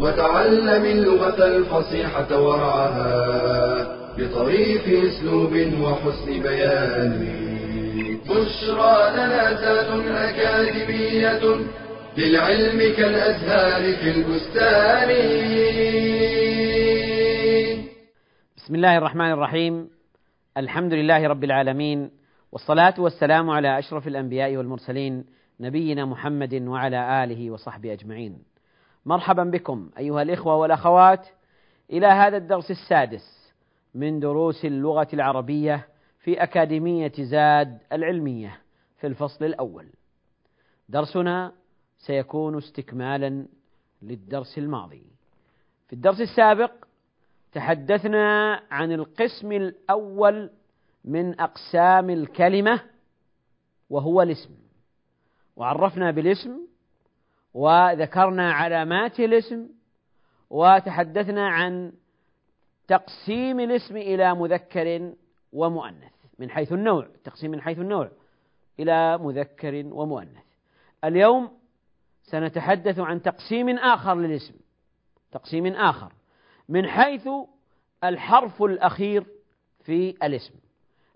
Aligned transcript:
وتعلم 0.00 0.84
اللغة 0.84 1.46
الفصيحة 1.46 2.42
ورعاها 2.42 3.96
بطريف 4.18 4.88
أسلوب 4.88 5.52
وحسن 5.82 6.42
بيان. 6.42 7.12
بشرى 8.24 8.96
لنا 9.12 9.54
زاد 9.60 9.90
أكاديمية 10.08 11.42
للعلم 12.18 12.78
كالأزهار 12.96 13.82
في 13.96 14.10
البستان. 14.10 15.10
بسم 18.56 18.74
الله 18.74 18.98
الرحمن 18.98 19.30
الرحيم. 19.32 19.88
الحمد 20.56 20.92
لله 20.92 21.28
رب 21.28 21.44
العالمين 21.44 22.10
والصلاة 22.52 22.94
والسلام 22.98 23.50
على 23.50 23.78
أشرف 23.78 24.08
الأنبياء 24.08 24.56
والمرسلين 24.56 25.24
نبينا 25.60 26.04
محمد 26.04 26.54
وعلى 26.54 27.24
آله 27.24 27.50
وصحبه 27.50 27.92
أجمعين. 27.92 28.49
مرحبا 29.06 29.44
بكم 29.44 29.90
أيها 29.98 30.22
الإخوة 30.22 30.56
والأخوات 30.56 31.28
إلى 31.90 32.06
هذا 32.06 32.36
الدرس 32.36 32.70
السادس 32.70 33.52
من 33.94 34.20
دروس 34.20 34.64
اللغة 34.64 35.08
العربية 35.12 35.88
في 36.18 36.42
أكاديمية 36.42 37.12
زاد 37.18 37.78
العلمية 37.92 38.60
في 38.98 39.06
الفصل 39.06 39.44
الأول. 39.44 39.86
درسنا 40.88 41.52
سيكون 41.98 42.56
استكمالا 42.58 43.46
للدرس 44.02 44.58
الماضي. 44.58 45.06
في 45.88 45.92
الدرس 45.92 46.20
السابق 46.20 46.72
تحدثنا 47.52 48.54
عن 48.70 48.92
القسم 48.92 49.52
الأول 49.52 50.50
من 51.04 51.40
أقسام 51.40 52.10
الكلمة 52.10 52.80
وهو 53.90 54.22
الاسم 54.22 54.54
وعرفنا 55.56 56.10
بالاسم 56.10 56.60
وذكرنا 57.54 58.52
علامات 58.52 59.20
الاسم 59.20 59.68
وتحدثنا 60.50 61.48
عن 61.48 61.92
تقسيم 62.88 63.60
الاسم 63.60 63.96
إلى 63.96 64.34
مذكر 64.34 65.12
ومؤنث 65.52 66.12
من 66.38 66.50
حيث 66.50 66.72
النوع 66.72 67.08
تقسيم 67.24 67.50
من 67.50 67.60
حيث 67.62 67.78
النوع 67.78 68.10
إلى 68.80 69.18
مذكر 69.18 69.86
ومؤنث. 69.86 70.44
اليوم 71.04 71.50
سنتحدث 72.22 72.98
عن 72.98 73.22
تقسيم 73.22 73.78
آخر 73.78 74.14
للاسم 74.14 74.54
تقسيم 75.32 75.66
آخر 75.66 76.12
من 76.68 76.86
حيث 76.86 77.28
الحرف 78.04 78.62
الأخير 78.62 79.26
في 79.84 80.10
الاسم 80.10 80.54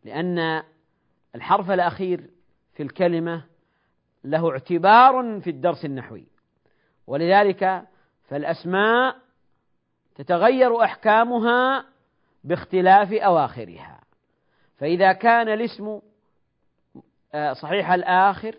لأن 0.05 0.63
الحرف 1.35 1.71
الأخير 1.71 2.31
في 2.75 2.83
الكلمة 2.83 3.45
له 4.25 4.51
اعتبار 4.51 5.41
في 5.41 5.51
الدرس 5.51 5.85
النحوي. 5.85 6.27
ولذلك 7.07 7.85
فالأسماء 8.29 9.17
تتغير 10.15 10.85
أحكامها 10.85 11.87
باختلاف 12.45 13.13
أواخرها. 13.13 14.01
فإذا 14.77 15.13
كان 15.13 15.49
الاسم 15.49 16.01
صحيح 17.53 17.91
الآخر 17.91 18.59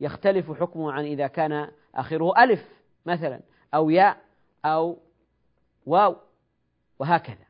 يختلف 0.00 0.50
حكمه 0.60 0.92
عن 0.92 1.04
إذا 1.04 1.26
كان 1.26 1.70
آخره 1.94 2.42
ألف 2.44 2.68
مثلا 3.06 3.40
أو 3.74 3.90
ياء 3.90 4.16
أو 4.64 4.98
واو 5.86 6.16
وهكذا. 6.98 7.46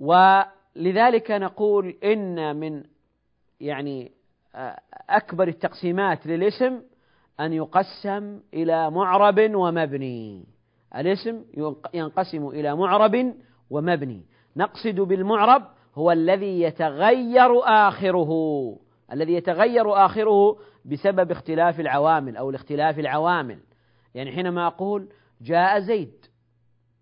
ولذلك 0.00 1.30
نقول 1.30 1.88
إن 2.04 2.56
من 2.56 2.84
يعني 3.60 4.12
أكبر 5.10 5.48
التقسيمات 5.48 6.26
للاسم 6.26 6.82
أن 7.40 7.52
يقسم 7.52 8.40
إلى 8.54 8.90
معرب 8.90 9.54
ومبني. 9.54 10.44
الاسم 10.96 11.44
ينقسم 11.94 12.48
إلى 12.48 12.76
معرب 12.76 13.34
ومبني. 13.70 14.22
نقصد 14.56 15.00
بالمعرب 15.00 15.62
هو 15.94 16.12
الذي 16.12 16.60
يتغير 16.62 17.60
آخره. 17.64 18.30
الذي 19.12 19.32
يتغير 19.32 20.06
آخره 20.06 20.58
بسبب 20.84 21.30
اختلاف 21.30 21.80
العوامل 21.80 22.36
أو 22.36 22.50
الاختلاف 22.50 22.98
العوامل. 22.98 23.58
يعني 24.14 24.32
حينما 24.32 24.66
أقول 24.66 25.08
جاء 25.40 25.80
زيد 25.80 26.26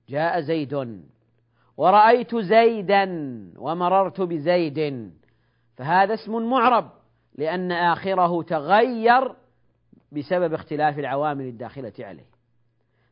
جاء 0.09 0.41
زيد 0.41 1.03
ورأيت 1.77 2.37
زيدا 2.37 3.05
ومررت 3.59 4.21
بزيد 4.21 5.11
فهذا 5.77 6.15
اسم 6.15 6.51
معرب. 6.51 7.00
لأن 7.39 7.73
آخره 7.73 8.43
تغير 8.43 9.35
بسبب 10.13 10.55
اختلاف 10.55 10.99
العوامل 10.99 11.45
الداخلة 11.45 11.93
عليه. 11.99 12.27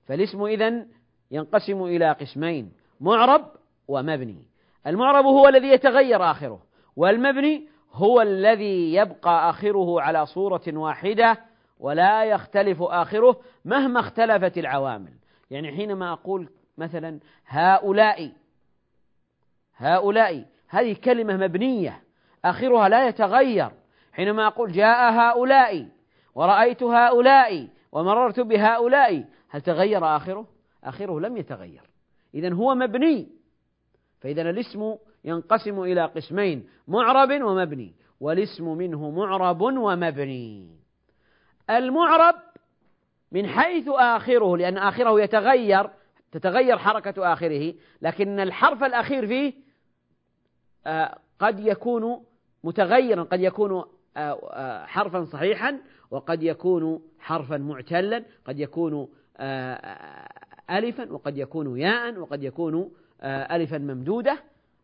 فالاسم 0.07 0.45
إذن 0.45 0.87
ينقسم 1.31 1.83
إلى 1.83 2.13
قسمين 2.13 2.73
معرب 3.01 3.45
ومبني. 3.89 4.45
المعرب 4.87 5.25
هو 5.25 5.49
الذي 5.49 5.69
يتغير 5.69 6.31
آخره 6.31 6.63
والمبني 6.97 7.69
هو 7.93 8.21
الذي 8.21 8.95
يبقى 8.95 9.51
آخره 9.51 10.01
على 10.01 10.27
صورة 10.27 10.63
واحدة 10.67 11.39
ولا 11.79 12.25
يختلف 12.25 12.83
آخره 12.83 13.41
مهما 13.65 14.01
اختلفت 14.01 14.59
العوامل. 14.59 15.13
يعني 15.51 15.77
حينما 15.77 16.13
أقول 16.13 16.49
مثلا 16.79 17.21
هؤلاء 17.47 18.33
هؤلاء 19.77 20.47
هذه 20.69 20.97
كلمة 21.05 21.37
مبنية 21.37 22.03
آخرها 22.45 22.89
لا 22.89 23.09
يتغير. 23.09 23.71
حينما 24.19 24.47
أقول 24.47 24.73
جاء 24.73 25.13
هؤلاء 25.13 25.89
ورأيت 26.35 26.83
هؤلاء 26.83 27.69
ومررت 27.93 28.41
بهؤلاء 28.41 29.25
هل 29.49 29.61
تغير 29.61 30.17
آخره؟ 30.17 30.47
آخره 30.85 31.21
لم 31.21 31.37
يتغير. 31.37 31.83
إذا 32.35 32.55
هو 32.55 32.75
مبني. 32.75 33.29
فإذا 34.21 34.43
الاسم 34.43 34.97
ينقسم 35.25 35.81
إلى 35.83 36.05
قسمين 36.05 36.69
معرب 36.89 37.43
ومبني 37.43 37.95
والاسم 38.21 38.69
منه 38.69 39.11
معرب 39.11 39.61
ومبني. 39.61 40.77
المعرب 41.71 42.35
من 43.33 43.47
حيث 43.47 43.89
آخره 43.89 44.57
لأن 44.57 44.79
آخره 44.79 45.21
يتغير 45.21 45.91
تتغير 46.33 46.79
حركة 46.79 47.33
آخره 47.33 47.75
لكن 48.03 48.41
الحرف 48.41 48.85
الأخير 48.85 49.27
فيه 49.27 49.53
قد 51.39 51.61
يكون 51.61 52.25
متغيرا 52.65 53.23
قد 53.23 53.41
يكون 53.41 53.85
حرفا 54.87 55.25
صحيحا 55.25 55.81
وقد 56.11 56.43
يكون 56.43 57.03
حرفا 57.19 57.57
معتلا 57.57 58.25
قد 58.45 58.59
يكون 58.61 59.09
ألفا 60.71 61.13
وقد 61.13 61.39
يكون 61.39 61.81
ياء 61.81 62.19
وقد 62.19 62.43
يكون 62.43 62.91
ألفا 63.23 63.79
ممدودة 63.79 64.39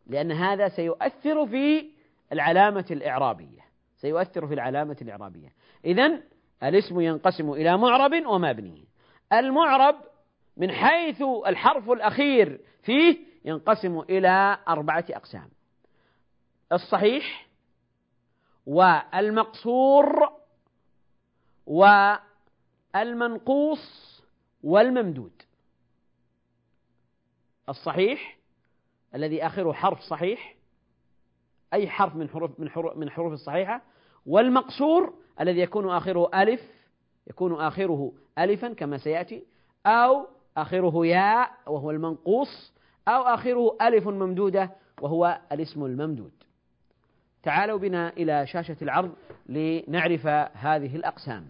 لأن 0.07 0.33
هذا 0.33 0.69
سيؤثر 0.69 1.47
في 1.47 1.91
العلامة 2.33 2.85
الإعرابية. 2.91 3.61
سيؤثر 3.97 4.47
في 4.47 4.55
العلامة 4.55 4.97
الإعرابية. 5.03 5.49
إذا 5.85 6.21
الاسم 6.63 7.01
ينقسم 7.01 7.51
إلى 7.53 7.77
معرب 7.77 8.27
ومبني 8.27 8.85
المعرب 9.33 9.97
من 10.57 10.71
حيث 10.71 11.23
الحرف 11.47 11.91
الأخير 11.91 12.61
فيه 12.83 13.19
ينقسم 13.45 14.01
إلى 14.01 14.59
أربعة 14.69 15.05
أقسام. 15.11 15.49
الصحيح 16.73 17.47
والمقصور 18.67 20.29
والمنقوص 22.95 24.23
والممدود. 24.63 25.43
الصحيح 27.69 28.39
الذي 29.15 29.47
آخره 29.47 29.73
حرف 29.73 30.01
صحيح 30.01 30.57
أي 31.73 31.89
حرف 31.89 32.17
من 32.17 32.29
حروف 32.29 32.61
من 32.61 32.71
حروف 32.71 32.97
من 32.97 33.11
حروف 33.11 33.33
الصحيحة. 33.33 33.83
والمقصور 34.27 35.15
الذي 35.41 35.61
يكون 35.61 35.91
آخره 35.91 36.43
ألف 36.43 36.61
يكون 37.27 37.61
آخره 37.61 38.13
ألفا 38.39 38.73
كما 38.73 38.99
سيأتي 38.99 39.45
أو 39.87 40.27
آخره 40.57 41.07
ياء 41.07 41.51
وهو 41.67 41.91
المنقوص 41.91 42.73
أو 43.09 43.23
آخره 43.23 43.77
ألف 43.83 44.09
ممدودة 44.09 44.71
وهو 45.01 45.41
الاسم 45.53 45.85
الممدود. 45.85 46.44
تعالوا 47.45 47.79
بنا 47.79 48.09
إلى 48.09 48.47
شاشة 48.47 48.77
العرض 48.83 49.15
لنعرف 49.49 50.27
هذه 50.55 50.97
الأقسام. 50.97 51.47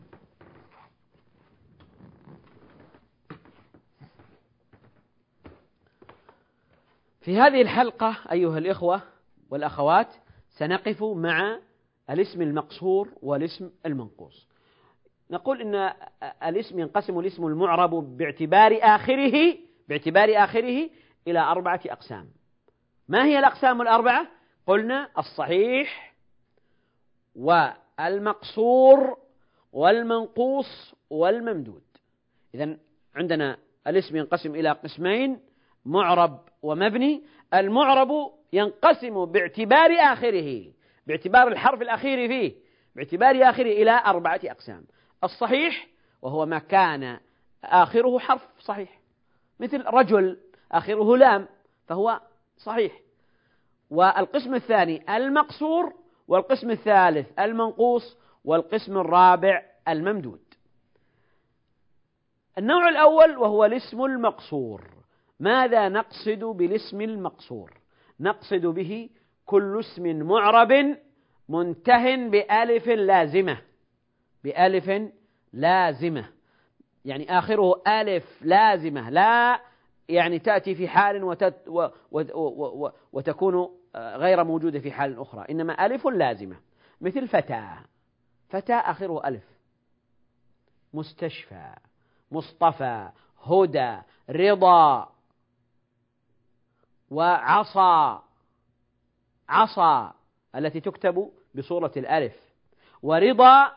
في 7.21 7.39
هذه 7.39 7.63
الحلقة 7.63 8.17
أيها 8.33 8.59
الإخوة 8.59 9.03
والأخوات 9.51 10.09
سنقف 10.51 11.03
مع 11.03 11.59
الاسم 12.11 12.43
المقصور 12.43 13.09
والاسم 13.23 13.71
المنقوص. 13.87 14.49
نقول 15.31 15.61
إن 15.61 15.93
الاسم 16.45 16.79
ينقسم 16.79 17.19
الاسم 17.19 17.47
المعرب 17.47 18.17
باعتبار 18.17 18.79
آخره 18.83 19.57
باعتبار 19.89 20.45
آخره 20.45 20.91
إلى 21.29 21.41
أربعة 21.41 21.81
أقسام. 21.87 22.29
ما 23.09 23.25
هي 23.25 23.39
الأقسام 23.39 23.83
الأربعة؟ 23.83 24.27
قلنا 24.67 25.09
الصحيح 25.19 26.15
والمقصور 27.37 29.19
والمنقوص 29.73 30.95
والممدود. 31.11 31.83
إذا 32.55 32.77
عندنا 33.15 33.59
الاسم 33.87 34.17
ينقسم 34.17 34.55
إلى 34.55 34.71
قسمين 34.71 35.41
معرب 35.85 36.41
ومبني. 36.63 37.23
المعرب 37.55 38.33
ينقسم 38.53 39.25
باعتبار 39.25 39.91
آخره 40.01 40.73
باعتبار 41.07 41.49
الحرف 41.49 41.83
الأخير 41.83 42.29
فيه 42.29 42.55
باعتبار 42.97 43.51
آخره 43.51 43.73
إلى 43.73 44.03
أربعة 44.07 44.41
أقسام. 44.45 44.85
الصحيح 45.25 45.87
وهو 46.23 46.47
ما 46.47 46.59
كان 46.59 47.19
آخره 47.65 48.19
حرف 48.19 48.49
صحيح. 48.61 49.01
مثل 49.61 49.85
رجل 49.87 50.39
آخره 50.73 51.17
لام 51.17 51.49
فهو 51.87 52.21
صحيح. 52.59 53.04
والقسم 53.91 54.55
الثاني 54.55 55.17
المقصور 55.17 55.93
والقسم 56.29 56.71
الثالث 56.71 57.39
المنقوص 57.39 58.17
والقسم 58.45 58.99
الرابع 58.99 59.63
الممدود. 59.89 60.41
النوع 62.59 62.89
الأول 62.89 63.39
وهو 63.39 63.65
الاسم 63.65 64.05
المقصور. 64.05 64.91
ماذا 65.41 65.89
نقصد 65.89 66.45
بالاسم 66.45 67.01
المقصور؟ 67.01 67.73
نقصد 68.21 68.67
به 68.67 69.11
كل 69.47 69.81
اسم 69.81 70.23
معرب 70.23 70.97
منته 71.49 72.29
بألف 72.29 72.89
لازمة. 72.89 73.59
بألف 74.45 75.11
لازمة. 75.53 76.25
يعني 77.05 77.39
آخره 77.39 77.83
ألف 77.89 78.43
لازمة. 78.43 79.11
لا 79.11 79.61
يعني 80.09 80.39
تأتي 80.39 80.75
في 80.75 80.89
حال 80.89 81.25
وتت 81.25 81.69
و 81.69 81.89
و 82.11 82.21
و 82.57 82.93
وتكون 83.13 83.69
غير 83.97 84.45
موجودة 84.45 84.79
في 84.79 84.93
حال 84.93 85.21
أخرى. 85.21 85.45
إنما 85.51 85.87
ألف 85.87 86.07
لازمة. 86.07 86.57
مثل 87.01 87.29
فتى 87.29 87.69
فتى 88.49 88.75
آخره 88.75 89.29
ألف. 89.29 89.45
مستشفى 90.95 91.75
مصطفى 92.31 93.09
هدى 93.45 93.99
رضا 94.31 95.13
وعصا. 97.11 98.23
عصا 99.49 100.15
التي 100.57 100.81
تكتب 100.81 101.31
بصورة 101.55 101.93
الألف. 101.97 102.37
ورضا 103.03 103.73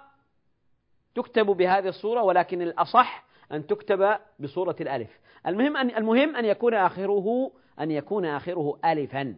تكتب 1.15 1.45
بهذه 1.45 1.87
الصورة 1.87 2.21
ولكن 2.21 2.61
الأصح 2.61 3.26
أن 3.51 3.67
تكتب 3.67 4.17
بصورة 4.39 4.75
الألف. 4.81 5.19
المهم 5.47 5.77
أن 5.77 5.89
المهم 5.89 6.35
أن 6.35 6.45
يكون 6.45 6.73
آخره 6.73 7.51
أن 7.79 7.91
يكون 7.91 8.25
آخره 8.25 8.79
ألفا. 8.85 9.35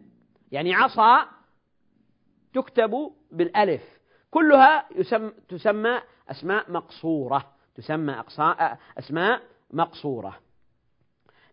يعني 0.52 0.74
عصا 0.74 1.28
تكتب 2.54 3.12
بالألف. 3.30 4.00
كلها 4.30 4.86
يسمى 4.96 5.30
تسمى 5.48 6.00
أسماء 6.28 6.72
مقصورة. 6.72 7.52
تسمى 7.74 8.24
أسماء 8.98 9.42
مقصورة. 9.70 10.40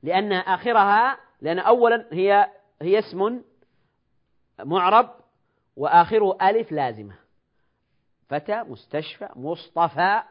لأن 0.03 0.33
آخرها 0.33 1.18
لأن 1.42 1.60
أولا 1.60 2.07
هي 2.12 2.51
هي 2.81 3.00
اسم 3.00 3.42
معرب 4.60 5.10
وآخره 5.75 6.38
ألف 6.50 6.71
لازمة. 6.71 7.15
فتى 8.30 8.63
مستشفى 8.63 9.30
مصطفى 9.36 10.21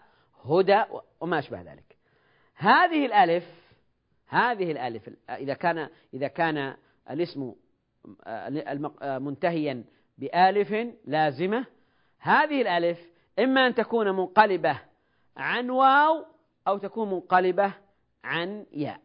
هدى 0.45 0.83
وما 1.21 1.39
أشبه 1.39 1.61
ذلك. 1.63 1.86
هذه 2.57 3.07
الألف 3.07 3.45
هذه 4.29 4.73
الألف 4.73 5.11
إذا 5.31 5.55
كان 5.55 5.89
إذا 6.15 6.29
كان 6.29 6.77
الاسم 7.11 7.55
منتهيا 9.03 9.85
بألف 10.19 10.95
لازمة 11.05 11.67
هذه 12.19 12.63
الألف 12.63 12.99
إما 13.39 13.67
أن 13.67 13.75
تكون 13.75 14.11
منقلبة 14.11 14.81
عن 15.37 15.71
واو 15.71 16.25
أو 16.69 16.79
تكون 16.79 17.11
منقلبة 17.11 17.75
عن 18.25 18.67
ياء. 18.73 19.01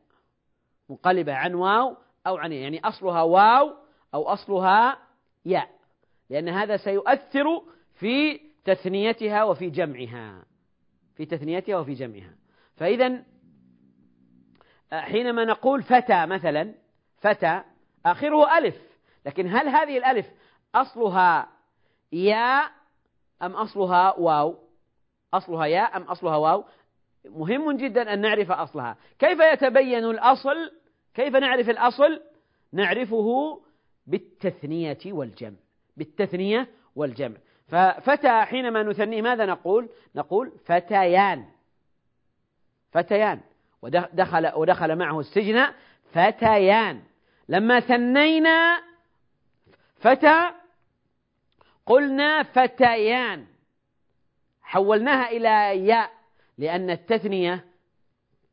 منقلبة 0.89 1.33
عن 1.33 1.53
واو 1.53 1.97
أو 2.27 2.37
عن 2.37 2.51
ياء 2.51 2.61
يعني 2.61 2.79
أصلها 2.79 3.21
واو 3.21 3.73
أو 4.13 4.23
أصلها 4.23 4.97
ياء 5.45 5.69
لأن 6.29 6.49
هذا 6.49 6.77
سيؤثر 6.77 7.63
في 7.93 8.39
تثنيتها 8.65 9.43
وفي 9.43 9.69
جمعها 9.69 10.45
في 11.15 11.25
تثنيتها 11.25 11.77
وفي 11.77 11.93
جمعها. 11.93 12.35
فإذا 12.75 13.23
حينما 14.93 15.45
نقول 15.45 15.83
فتى 15.83 16.25
مثلا 16.25 16.73
فتى 17.17 17.61
آخره 18.05 18.57
ألف. 18.57 18.75
لكن 19.25 19.47
هل 19.47 19.67
هذه 19.69 19.97
الألف 19.97 20.25
أصلها 20.75 21.47
ياء 22.11 22.71
أم 23.41 23.51
أصلها 23.51 24.15
واو؟ 24.19 24.55
أصلها 25.33 25.65
ياء 25.65 25.97
أم 25.97 26.01
أصلها 26.01 26.37
واو؟ 26.37 26.63
مهم 27.25 27.77
جدا 27.77 28.13
أن 28.13 28.21
نعرف 28.21 28.51
أصلها. 28.51 28.97
كيف 29.19 29.39
يتبين 29.39 30.05
الأصل؟ 30.05 30.71
كيف 31.13 31.35
نعرف 31.35 31.69
الأصل؟ 31.69 32.21
نعرفه 32.73 33.61
بالتثنية 34.07 34.97
والجمع. 35.05 35.57
بالتثنية 35.97 36.67
والجمع. 36.95 37.37
ففتى 37.67 38.41
حينما 38.41 38.83
نثنيه 38.83 39.21
ماذا 39.21 39.45
نقول؟ 39.45 39.89
نقول 40.15 40.51
فتيان. 40.65 41.45
فتيان. 42.91 43.39
ودخل 43.81 44.51
ودخل 44.55 44.95
معه 44.95 45.19
السجن 45.19 45.67
فتيان. 46.11 47.01
لما 47.49 47.79
ثنينا 47.79 48.81
فتى 49.99 50.51
قلنا 51.85 52.43
فتيان. 52.43 53.45
حولناها 54.61 55.29
إلى 55.29 55.85
ياء 55.87 56.11
لأن 56.57 56.89
التثنية 56.89 57.65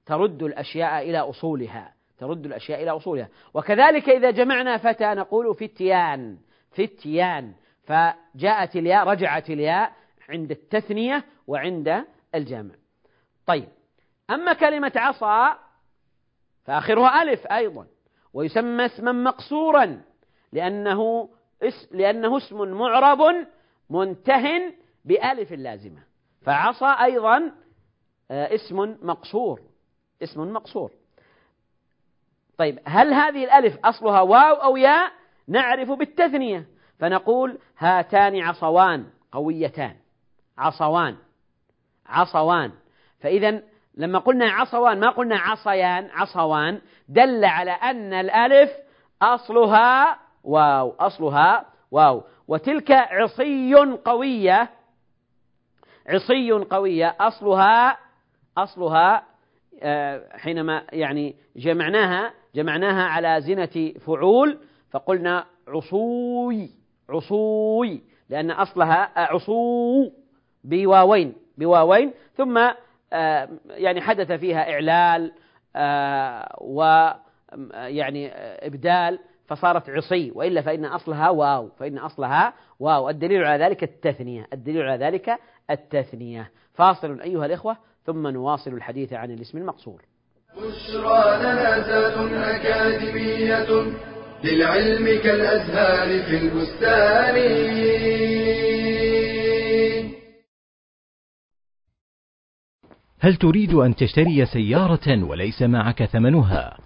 ترد 0.06 0.42
الأشياء 0.42 1.10
إلى 1.10 1.18
أصولها. 1.18 1.94
ترد 2.18 2.46
الأشياء 2.46 2.82
إلى 2.82 2.90
أصولها. 2.90 3.28
وكذلك 3.54 4.08
إذا 4.08 4.30
جمعنا 4.30 4.76
فتى 4.76 5.04
نقول 5.04 5.54
فتيان 5.54 6.38
فتيان. 6.70 7.54
فجاءت 7.82 8.76
الياء 8.76 9.08
رجعت 9.08 9.50
الياء 9.50 9.92
عند 10.28 10.50
التثنية 10.50 11.24
وعند 11.46 12.04
الجمع 12.34 12.74
طيب. 13.46 13.77
أما 14.30 14.52
كلمة 14.52 14.92
عصا 14.96 15.58
فآخرها 16.64 17.22
ألف 17.22 17.46
أيضا 17.46 17.86
ويسمى 18.32 18.86
اسما 18.86 19.12
مقصورا 19.12 20.02
لأنه 20.52 21.28
لأنه 21.90 22.36
اسم 22.36 22.68
معرب 22.68 23.46
منته 23.90 24.74
بألف 25.04 25.52
لازمة. 25.52 26.02
فعصا 26.42 26.86
أيضا 26.86 27.52
آه، 28.30 28.54
اسم 28.54 28.96
مقصور 29.02 29.60
اسم 30.22 30.52
مقصور. 30.52 30.90
طيب 32.58 32.78
هل 32.84 33.12
هذه 33.12 33.44
الألف 33.44 33.78
أصلها 33.84 34.20
واو 34.20 34.54
أو 34.54 34.76
ياء؟ 34.76 35.12
نعرف 35.48 35.90
بالتثنية. 35.90 36.66
فنقول 36.98 37.58
هاتان 37.78 38.40
عصوان 38.40 39.06
قويتان. 39.32 39.96
عصوان 40.58 41.16
عصوان. 42.06 42.72
فإذا 43.20 43.62
لما 43.98 44.18
قلنا 44.18 44.50
عصوان 44.50 45.00
ما 45.00 45.10
قلنا 45.10 45.36
عصيان 45.36 46.08
عصوان 46.10 46.80
دل 47.08 47.44
على 47.44 47.70
أن 47.70 48.12
الألف 48.12 48.70
أصلها 49.22 50.18
واو 50.44 50.94
أصلها 51.00 51.64
واو. 51.90 52.22
وتلك 52.48 52.90
عصي 52.90 53.74
قوية 54.04 54.70
عصي 56.06 56.50
قوية 56.50 57.16
أصلها 57.20 57.98
أصلها 58.58 59.22
آه، 59.82 60.36
حينما 60.36 60.82
يعني 60.92 61.36
جمعناها 61.56 62.32
جمعناها 62.54 63.02
على 63.02 63.40
زنة 63.40 63.92
فعول 64.06 64.58
فقلنا 64.90 65.44
عصوي 65.68 66.70
عصوي 67.10 68.02
لأن 68.28 68.50
أصلها 68.50 69.10
عصو 69.16 70.10
بواوين 70.64 71.34
بواوين. 71.58 72.12
ثم 72.36 72.70
يعني 73.66 74.00
حدث 74.00 74.32
فيها 74.32 74.72
إعلال 74.72 75.32
آه، 75.76 76.56
ويعني 76.60 78.30
إبدال 78.66 79.18
فصارت 79.46 79.90
عصي 79.90 80.32
وإلا 80.34 80.62
فإن 80.62 80.84
أصلها 80.84 81.30
واو 81.30 81.68
فإن 81.68 81.98
أصلها 81.98 82.52
واو. 82.80 83.08
الدليل 83.08 83.44
على 83.44 83.64
ذلك 83.64 83.82
التثنية 83.82 84.46
الدليل 84.52 84.82
على 84.82 85.04
ذلك 85.04 85.38
التثنية. 85.70 86.50
فاصل 86.74 87.20
أيها 87.20 87.46
الإخوة 87.46 87.76
ثم 88.04 88.26
نواصل 88.26 88.74
الحديث 88.74 89.12
عن 89.12 89.30
الاسم 89.30 89.58
المقصور. 89.58 90.02
بشرى 90.56 91.38
لنا 91.38 92.56
أكاديمية 92.56 93.92
للعلم 94.44 95.22
كالأزهار 95.22 96.22
في 96.22 96.36
البستان. 96.36 97.34
هل 103.20 103.36
تريد 103.36 103.74
أن 103.74 103.94
تشتري 103.94 104.46
سيارة 104.46 105.24
وليس 105.24 105.62
معك 105.62 106.04
ثمنها؟ 106.04 106.78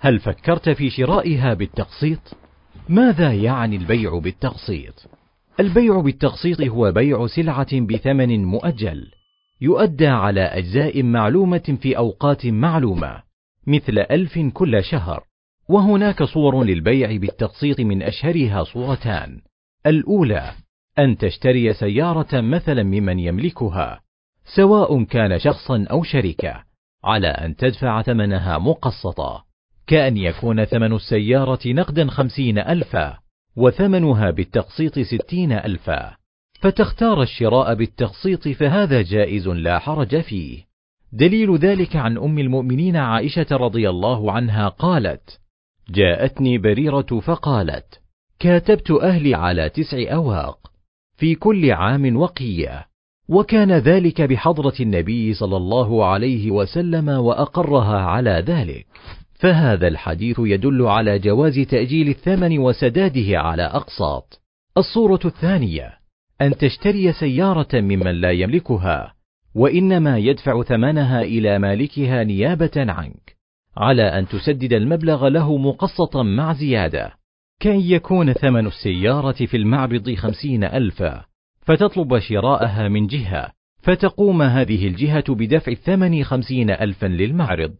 هل 0.00 0.18
فكرت 0.18 0.68
في 0.68 0.90
شرائها 0.90 1.54
بالتقسيط؟ 1.54 2.36
ماذا 2.88 3.32
يعني 3.32 3.76
البيع 3.76 4.18
بالتقسيط؟ 4.18 5.10
البيع 5.60 6.00
بالتقسيط 6.00 6.60
هو 6.60 6.92
بيع 6.92 7.26
سلعة 7.26 7.80
بثمن 7.80 8.44
مؤجل، 8.44 9.10
يؤدى 9.60 10.06
على 10.06 10.40
أجزاء 10.40 11.02
معلومة 11.02 11.78
في 11.82 11.96
أوقات 11.96 12.46
معلومة، 12.46 13.22
مثل 13.66 13.98
ألف 13.98 14.38
كل 14.38 14.84
شهر، 14.84 15.24
وهناك 15.68 16.22
صور 16.22 16.64
للبيع 16.64 17.16
بالتقسيط 17.16 17.80
من 17.80 18.02
أشهرها 18.02 18.64
صورتان، 18.64 19.40
الأولى 19.86 20.52
أن 20.98 21.18
تشتري 21.18 21.72
سيارة 21.72 22.40
مثلا 22.40 22.82
ممن 22.82 23.18
يملكها، 23.18 24.00
سواء 24.54 25.04
كان 25.04 25.38
شخصا 25.38 25.86
أو 25.90 26.02
شركة، 26.02 26.64
على 27.04 27.28
أن 27.28 27.56
تدفع 27.56 28.02
ثمنها 28.02 28.58
مقسطا، 28.58 29.44
كأن 29.86 30.16
يكون 30.16 30.64
ثمن 30.64 30.92
السيارة 30.92 31.60
نقدا 31.66 32.10
خمسين 32.10 32.58
ألفا، 32.58 33.18
وثمنها 33.56 34.30
بالتقسيط 34.30 34.98
ستين 34.98 35.52
ألفا، 35.52 36.16
فتختار 36.60 37.22
الشراء 37.22 37.74
بالتقسيط 37.74 38.48
فهذا 38.48 39.02
جائز 39.02 39.48
لا 39.48 39.78
حرج 39.78 40.20
فيه. 40.20 40.66
دليل 41.12 41.56
ذلك 41.56 41.96
عن 41.96 42.18
أم 42.18 42.38
المؤمنين 42.38 42.96
عائشة 42.96 43.46
رضي 43.50 43.90
الله 43.90 44.32
عنها 44.32 44.68
قالت: 44.68 45.40
جاءتني 45.90 46.58
بريرة 46.58 47.20
فقالت: 47.20 48.00
كاتبت 48.38 48.90
أهلي 48.90 49.34
على 49.34 49.68
تسع 49.68 50.14
أواق، 50.14 50.72
في 51.16 51.34
كل 51.34 51.72
عام 51.72 52.16
وقية، 52.16 52.86
وكان 53.28 53.72
ذلك 53.72 54.22
بحضرة 54.22 54.74
النبي 54.80 55.34
صلى 55.34 55.56
الله 55.56 56.04
عليه 56.04 56.50
وسلم 56.50 57.08
وأقرها 57.08 57.98
على 57.98 58.44
ذلك. 58.46 58.86
فهذا 59.34 59.88
الحديث 59.88 60.36
يدل 60.38 60.82
على 60.82 61.18
جواز 61.18 61.58
تأجيل 61.58 62.08
الثمن 62.08 62.58
وسداده 62.58 63.38
على 63.40 63.62
أقساط. 63.62 64.40
الصورة 64.78 65.20
الثانية: 65.24 65.92
أن 66.40 66.56
تشتري 66.56 67.12
سيارة 67.12 67.68
ممن 67.74 68.20
لا 68.20 68.30
يملكها، 68.30 69.14
وإنما 69.54 70.18
يدفع 70.18 70.62
ثمنها 70.62 71.22
إلى 71.22 71.58
مالكها 71.58 72.24
نيابة 72.24 72.70
عنك، 72.76 73.36
على 73.76 74.02
أن 74.02 74.28
تسدد 74.28 74.72
المبلغ 74.72 75.28
له 75.28 75.56
مقسطا 75.56 76.22
مع 76.22 76.52
زيادة، 76.52 77.12
كأن 77.60 77.80
يكون 77.80 78.32
ثمن 78.32 78.66
السيارة 78.66 79.46
في 79.46 79.56
المعرض 79.56 80.14
خمسين 80.14 80.64
ألفا، 80.64 81.24
فتطلب 81.66 82.18
شراءها 82.18 82.88
من 82.88 83.06
جهة، 83.06 83.52
فتقوم 83.82 84.42
هذه 84.42 84.86
الجهة 84.86 85.34
بدفع 85.34 85.72
الثمن 85.72 86.24
خمسين 86.24 86.70
ألفا 86.70 87.06
للمعرض، 87.06 87.74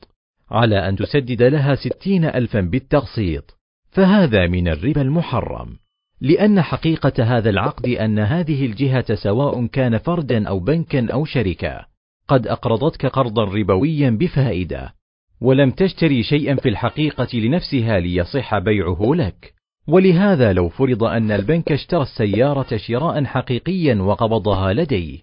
على 0.50 0.88
أن 0.88 0.96
تسدد 0.96 1.42
لها 1.42 1.74
ستين 1.74 2.24
ألفا 2.24 2.60
بالتقسيط، 2.60 3.58
فهذا 3.90 4.46
من 4.46 4.68
الربا 4.68 5.02
المحرم. 5.02 5.76
لأن 6.20 6.62
حقيقة 6.62 7.24
هذا 7.24 7.50
العقد 7.50 7.86
أن 7.86 8.18
هذه 8.18 8.66
الجهة 8.66 9.14
سواء 9.14 9.66
كان 9.66 9.98
فردا 9.98 10.48
أو 10.48 10.58
بنكا 10.58 11.12
أو 11.12 11.24
شركة 11.24 11.86
قد 12.28 12.46
أقرضتك 12.46 13.06
قرضا 13.06 13.44
ربويا 13.44 14.10
بفائدة 14.10 14.94
ولم 15.40 15.70
تشتري 15.70 16.22
شيئا 16.22 16.54
في 16.54 16.68
الحقيقة 16.68 17.38
لنفسها 17.38 18.00
ليصح 18.00 18.58
بيعه 18.58 19.00
لك 19.14 19.55
ولهذا 19.88 20.52
لو 20.52 20.68
فرض 20.68 21.04
أن 21.04 21.30
البنك 21.32 21.72
اشترى 21.72 22.02
السيارة 22.02 22.76
شراء 22.76 23.24
حقيقيا 23.24 23.94
وقبضها 23.94 24.72
لديه 24.72 25.18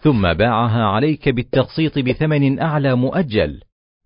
ثم 0.00 0.32
باعها 0.32 0.84
عليك 0.84 1.28
بالتقسيط 1.28 1.98
بثمن 1.98 2.58
أعلى 2.58 2.94
مؤجل 2.94 3.60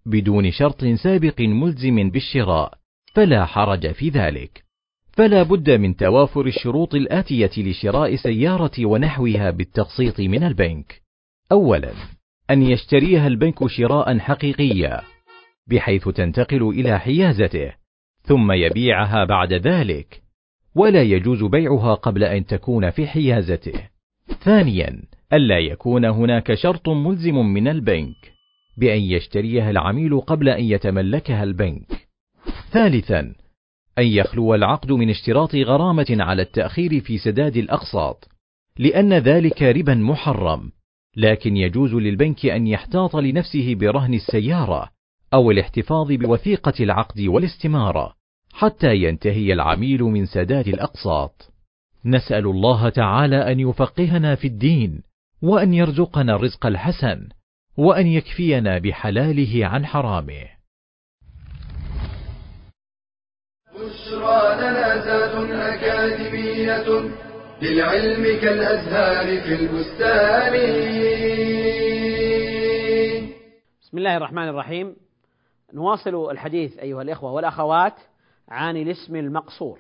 بدون 0.07 0.51
شرط 0.51 0.85
سابق 0.85 1.41
ملزم 1.41 2.11
بالشراء 2.11 2.75
فلا 3.15 3.45
حرج 3.45 3.93
في 3.93 4.09
ذلك 4.09 4.73
فلا 5.13 5.43
بد 5.43 5.71
من 5.71 5.97
توافر 5.97 6.47
الشروط 6.47 6.95
الآتية 6.95 7.51
لشراء 7.59 8.17
سيارة 8.17 8.87
ونحوها 8.87 9.51
بالتقسيط 9.51 10.21
من 10.21 10.43
البنك. 10.45 11.03
أولا، 11.53 11.93
أن 12.51 12.63
يشتريها 12.63 13.27
البنك 13.27 13.67
شراء 13.67 14.19
حقيقيا، 14.19 15.01
بحيث 15.67 16.09
تنتقل 16.09 16.63
إلى 16.63 17.01
حيازته، 17.01 17.73
ثم 18.23 18.53
يبيعها 18.53 19.25
بعد 19.25 19.53
ذلك، 19.53 20.23
ولا 20.75 21.03
يجوز 21.03 21.45
بيعها 21.45 21.95
قبل 21.95 22.25
أن 22.25 22.47
تكون 22.47 22.91
في 22.91 23.07
حيازته. 23.07 23.89
ثانيا، 24.45 25.03
ألا 25.33 25.59
يكون 25.59 26.05
هناك 26.05 26.55
شرط 26.55 26.89
ملزم 26.89 27.35
من 27.35 27.69
البنك 27.69 28.33
بأن 28.77 29.01
يشتريها 29.01 29.71
العميل 29.71 30.21
قبل 30.21 30.49
أن 30.49 30.65
يتملكها 30.65 31.43
البنك. 31.43 32.09
ثالثا، 32.71 33.35
أن 33.99 34.07
يخلو 34.07 34.55
العقد 34.55 34.93
من 34.93 35.11
اشتراط 35.11 35.55
غرامة 35.55 36.07
على 36.11 36.43
التأخير 36.43 37.01
في 37.01 37.19
سداد 37.19 37.57
الأقساط، 37.57 38.29
لأن 38.79 39.13
ذلك 39.13 39.63
ربا 39.63 39.95
محرم، 39.95 40.73
لكن 41.17 41.57
يجوز 41.57 41.95
للبنك 41.95 42.47
أن 42.47 42.67
يحتاط 42.67 43.17
لنفسه 43.17 43.75
برهن 43.75 44.15
السيارة 44.15 44.91
أو 45.35 45.51
الاحتفاظ 45.51 46.13
بوثيقة 46.13 46.73
العقد 46.81 47.21
والاستمارة، 47.21 48.15
حتى 48.53 48.97
ينتهي 48.97 49.53
العميل 49.53 50.03
من 50.03 50.27
سداد 50.27 50.69
الأقساط. 50.69 51.53
نسأل 52.05 52.47
الله 52.47 52.89
تعالى 52.89 53.53
أن 53.53 53.61
يفقهنا 53.61 54.35
في 54.35 54.47
الدين، 54.47 55.03
وأن 55.43 55.75
يرزقنا 55.75 56.35
الرزق 56.35 56.67
الحسن، 56.67 57.29
وأن 57.77 58.07
يكفينا 58.07 58.79
بحلاله 58.79 59.67
عن 59.67 59.87
حرامه. 59.87 60.45
بشرى 63.75 64.57
لنا 64.61 65.05
زاد 65.05 65.51
أكاديمية 65.51 67.11
للعلم 67.63 68.41
كالأزهار 68.41 69.41
في 69.41 69.55
البستان 69.55 70.53
بسم 73.83 73.99
الله 73.99 74.17
الرحمن 74.17 74.49
الرحيم 74.49 74.97
نواصل 75.73 76.31
الحديث 76.31 76.79
أيها 76.79 77.03
الإخوة 77.03 77.33
والأخوات 77.33 77.95
عن 78.49 78.77
الاسم 78.77 79.17
المقصور. 79.17 79.79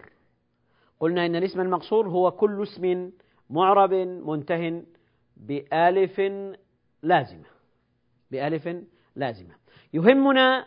قلنا 1.01 1.27
إن 1.27 1.37
الاسم 1.37 1.61
المقصور 1.61 2.09
هو 2.09 2.31
كل 2.31 2.63
اسم 2.63 3.11
معرب 3.51 3.95
منته 3.95 4.83
بألف 5.37 6.21
لازمة 7.03 7.45
بألف 8.31 8.69
لازمة. 9.17 9.55
يهمنا 9.95 10.67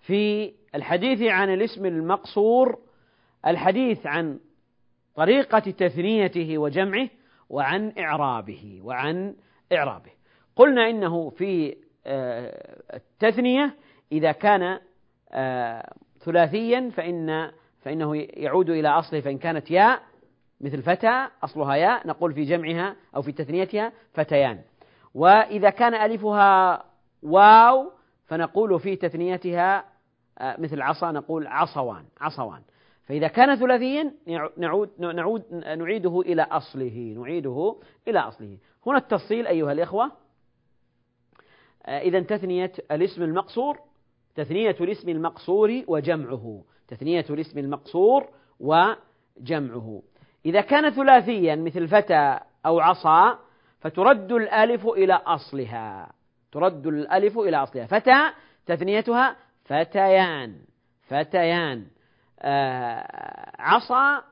في 0.00 0.52
الحديث 0.74 1.22
عن 1.22 1.54
الاسم 1.54 1.86
المقصور 1.86 2.78
الحديث 3.46 4.06
عن 4.06 4.40
طريقة 5.14 5.58
تثنيته 5.58 6.58
وجمعه 6.58 7.08
وعن 7.48 7.92
إعرابه 7.98 8.80
وعن 8.82 9.36
إعرابه. 9.72 10.10
قلنا 10.56 10.90
إنه 10.90 11.30
في 11.30 11.76
آه، 12.06 12.82
التثنية 12.94 13.76
إذا 14.12 14.32
كان 14.32 14.78
آه، 15.32 15.94
ثلاثيا 16.24 16.90
فإن 16.90 17.50
فإنه 17.80 18.16
يعود 18.16 18.70
إلى 18.70 18.88
أصله 18.88 19.20
فإن 19.20 19.38
كانت 19.38 19.70
ياء 19.70 20.02
مثل 20.60 20.82
فتى 20.82 21.28
أصلها 21.44 21.74
ياء 21.74 22.06
نقول 22.06 22.34
في 22.34 22.44
جمعها 22.44 22.96
أو 23.16 23.22
في 23.22 23.32
تثنيتها 23.32 23.92
فتيان. 24.12 24.60
وإذا 25.14 25.70
كان 25.70 25.94
ألفها 25.94 26.84
واو 27.22 27.92
فنقول 28.26 28.80
في 28.80 28.96
تثنيتها 28.96 29.84
آه، 30.38 30.60
مثل 30.60 30.82
عصا 30.82 31.12
نقول 31.12 31.46
عصوان 31.46 32.04
عصوان. 32.20 32.62
فإذا 33.04 33.28
كان 33.28 33.56
ثلاثيا 33.56 34.12
نعود 34.56 34.90
نعود 34.98 35.54
نعيده 35.78 36.20
إلى 36.20 36.42
أصله 36.42 37.14
نعيده 37.18 37.76
إلى 38.08 38.18
أصله. 38.18 38.58
هنا 38.86 38.98
التفصيل 38.98 39.46
أيها 39.46 39.72
الإخوة. 39.72 40.12
آه، 41.86 41.98
إذا 41.98 42.20
تثنية 42.20 42.72
الاسم 42.90 43.22
المقصور. 43.22 43.91
تثنية 44.34 44.76
الاسم 44.80 45.08
المقصور 45.08 45.82
وجمعه. 45.86 46.64
تثنية 46.88 47.24
الاسم 47.30 47.58
المقصور 47.58 48.28
وجمعه. 48.60 50.02
إذا 50.46 50.60
كان 50.60 50.90
ثلاثيا 50.90 51.56
مثل 51.56 51.88
فتى 51.88 52.38
أو 52.66 52.80
عصا 52.80 53.38
فترد 53.80 54.32
الألف 54.32 54.86
إلى 54.86 55.14
أصلها. 55.14 56.12
ترد 56.52 56.86
الألف 56.86 57.38
إلى 57.38 57.56
أصلها. 57.56 57.86
فتى 57.86 58.30
تثنيتها 58.66 59.36
فتيان. 59.64 60.56
فتيان. 61.02 61.86
آه 62.40 63.52
عصا 63.58 64.22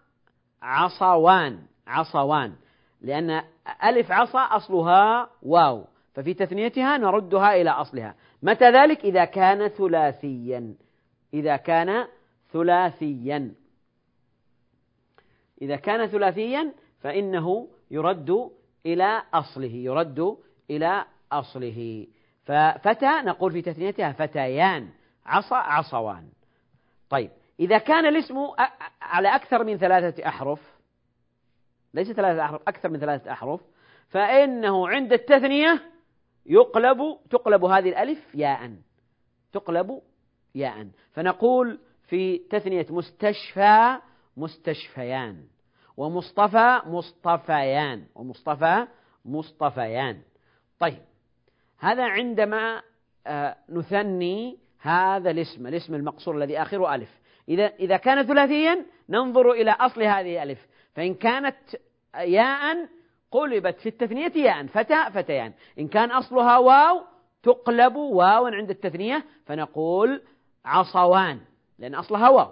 عصوان. 0.62 1.58
عصوان. 1.86 2.52
لأن 3.00 3.42
ألف 3.84 4.12
عصا 4.12 4.40
أصلها 4.40 5.30
واو. 5.42 5.84
ففي 6.14 6.34
تثنيتها 6.34 6.98
نردها 6.98 7.54
إلى 7.60 7.70
أصلها. 7.70 8.14
متى 8.42 8.70
ذلك؟ 8.70 9.04
إذا 9.04 9.24
كان 9.24 9.68
ثلاثيا. 9.68 10.74
إذا 11.34 11.56
كان 11.56 12.06
ثلاثيا. 12.52 13.54
إذا 15.62 15.76
كان 15.76 16.06
ثلاثيا 16.06 16.72
فإنه 17.00 17.68
يرد 17.90 18.50
إلى 18.86 19.22
أصله 19.34 19.74
يرد 19.74 20.36
إلى 20.70 21.04
أصله. 21.32 22.06
ففتى 22.44 23.10
نقول 23.24 23.52
في 23.52 23.62
تثنيتها 23.62 24.12
فتيان 24.12 24.88
عصا 25.26 25.56
عصوان. 25.56 26.28
طيب 27.10 27.30
إذا 27.60 27.78
كان 27.78 28.06
الاسم 28.06 28.36
على 29.02 29.34
أكثر 29.34 29.64
من 29.64 29.76
ثلاثة 29.76 30.28
أحرف 30.28 30.60
ليس 31.94 32.12
ثلاثة 32.12 32.44
أحرف 32.44 32.62
أكثر 32.68 32.88
من 32.88 32.98
ثلاثة 32.98 33.32
أحرف 33.32 33.60
فإنه 34.08 34.88
عند 34.88 35.12
التثنية 35.12 35.82
يقلب 36.46 36.98
تقلب 37.30 37.64
هذه 37.64 37.88
الألف 37.88 38.34
ياء. 38.34 38.76
تقلب 39.52 40.00
ياء. 40.54 40.88
فنقول 41.12 41.78
في 42.08 42.38
تثنية 42.38 42.86
مستشفى 42.90 43.98
مستشفيان 44.36 45.44
ومصطفى 45.96 46.80
مصطفيان 46.86 48.04
ومصطفى 48.14 48.86
مصطفيان. 49.24 50.20
طيب 50.78 51.02
هذا 51.78 52.04
عندما 52.04 52.82
آه، 53.26 53.56
نثني 53.68 54.58
هذا 54.80 55.30
الاسم 55.30 55.66
الاسم 55.66 55.94
المقصور 55.94 56.36
الذي 56.36 56.62
آخره 56.62 56.94
ألف. 56.94 57.20
إذا 57.48 57.66
إذا 57.66 57.96
كان 57.96 58.26
ثلاثيا 58.26 58.86
ننظر 59.08 59.52
إلى 59.52 59.70
أصل 59.70 60.02
هذه 60.02 60.42
الألف. 60.42 60.66
فإن 60.94 61.14
كانت 61.14 61.56
ياء 62.16 62.88
قلبت 63.30 63.80
في 63.80 63.88
التثنية 63.88 64.32
ياء 64.36 64.66
فتى 64.66 65.10
فتيان. 65.14 65.52
إن 65.78 65.88
كان 65.88 66.10
أصلها 66.10 66.58
واو 66.58 67.02
تقلب 67.42 67.96
واوا 67.96 68.50
عند 68.50 68.70
التثنية 68.70 69.24
فنقول 69.46 70.22
عصوان 70.64 71.40
لأن 71.78 71.94
أصلها 71.94 72.28
واو. 72.28 72.50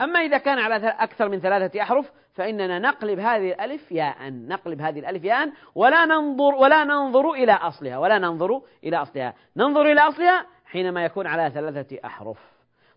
أما 0.00 0.20
إذا 0.20 0.38
كان 0.38 0.58
على 0.58 0.88
أكثر 0.88 1.28
من 1.28 1.40
ثلاثة 1.40 1.82
أحرف 1.82 2.12
فإننا 2.32 2.78
نقلب 2.78 3.18
هذه 3.18 3.52
الألف 3.52 3.92
ياء 3.92 4.30
نقلب 4.30 4.80
هذه 4.80 4.98
الألف 4.98 5.24
ياء 5.24 5.52
ولا 5.74 6.04
ننظر 6.04 6.54
ولا 6.54 6.84
ننظر 6.84 7.30
إلى 7.30 7.52
أصلها 7.52 7.98
ولا 7.98 8.18
ننظر 8.18 8.62
إلى 8.84 8.96
أصلها. 8.96 9.34
ننظر 9.56 9.92
إلى 9.92 10.00
أصلها 10.00 10.46
حينما 10.64 11.04
يكون 11.04 11.26
على 11.26 11.50
ثلاثة 11.50 11.98
أحرف. 12.04 12.38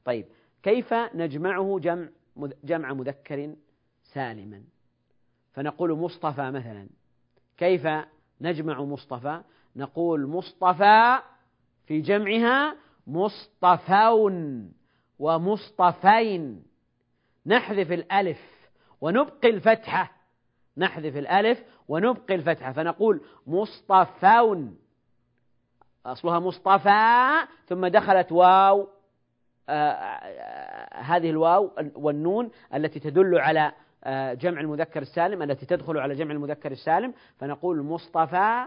طيب 0.06 0.26
كيف 0.64 0.94
نجمعه 0.94 1.80
جمع 1.82 2.08
جمع 2.64 2.94
مذكر 2.94 3.54
سالما؟ 4.04 4.62
فنقول 5.54 5.92
مصطفى 5.92 6.52
مثلا. 6.52 6.88
كيف 7.58 7.88
نجمع 8.42 8.82
مصطفى؟ 8.82 9.42
نقول 9.76 10.28
مصطفى 10.28 11.20
في 11.88 12.02
جمعها 12.02 12.76
مصطفون 13.08 14.72
ومصطفين. 15.20 16.64
نحذف 17.46 17.92
الألف 17.92 18.70
ونبقي 19.02 19.50
الفتحة. 19.50 20.12
نحذف 20.78 21.18
الألف 21.18 21.64
ونبقي 21.88 22.36
الفتحة. 22.36 22.72
فنقول 22.72 23.22
مصطفون 23.48 24.78
أصلها 26.06 26.40
مصطفى 26.40 27.32
ثم 27.68 27.88
دخلت 27.88 28.32
واو 28.32 28.88
آه، 29.70 29.74
آه، 29.74 31.02
هذه 31.02 31.30
الواو 31.30 31.72
والنون 31.96 32.52
التي 32.74 33.00
تدل 33.00 33.38
على 33.38 33.60
آه، 33.60 33.74
جمع 34.34 34.62
المذكر 34.62 35.02
السالم 35.02 35.42
التي 35.42 35.66
تدخل 35.66 35.98
على 35.98 36.16
جمع 36.16 36.32
المذكر 36.32 36.72
السالم 36.72 37.14
فنقول 37.38 37.82
مصطفى 37.84 38.66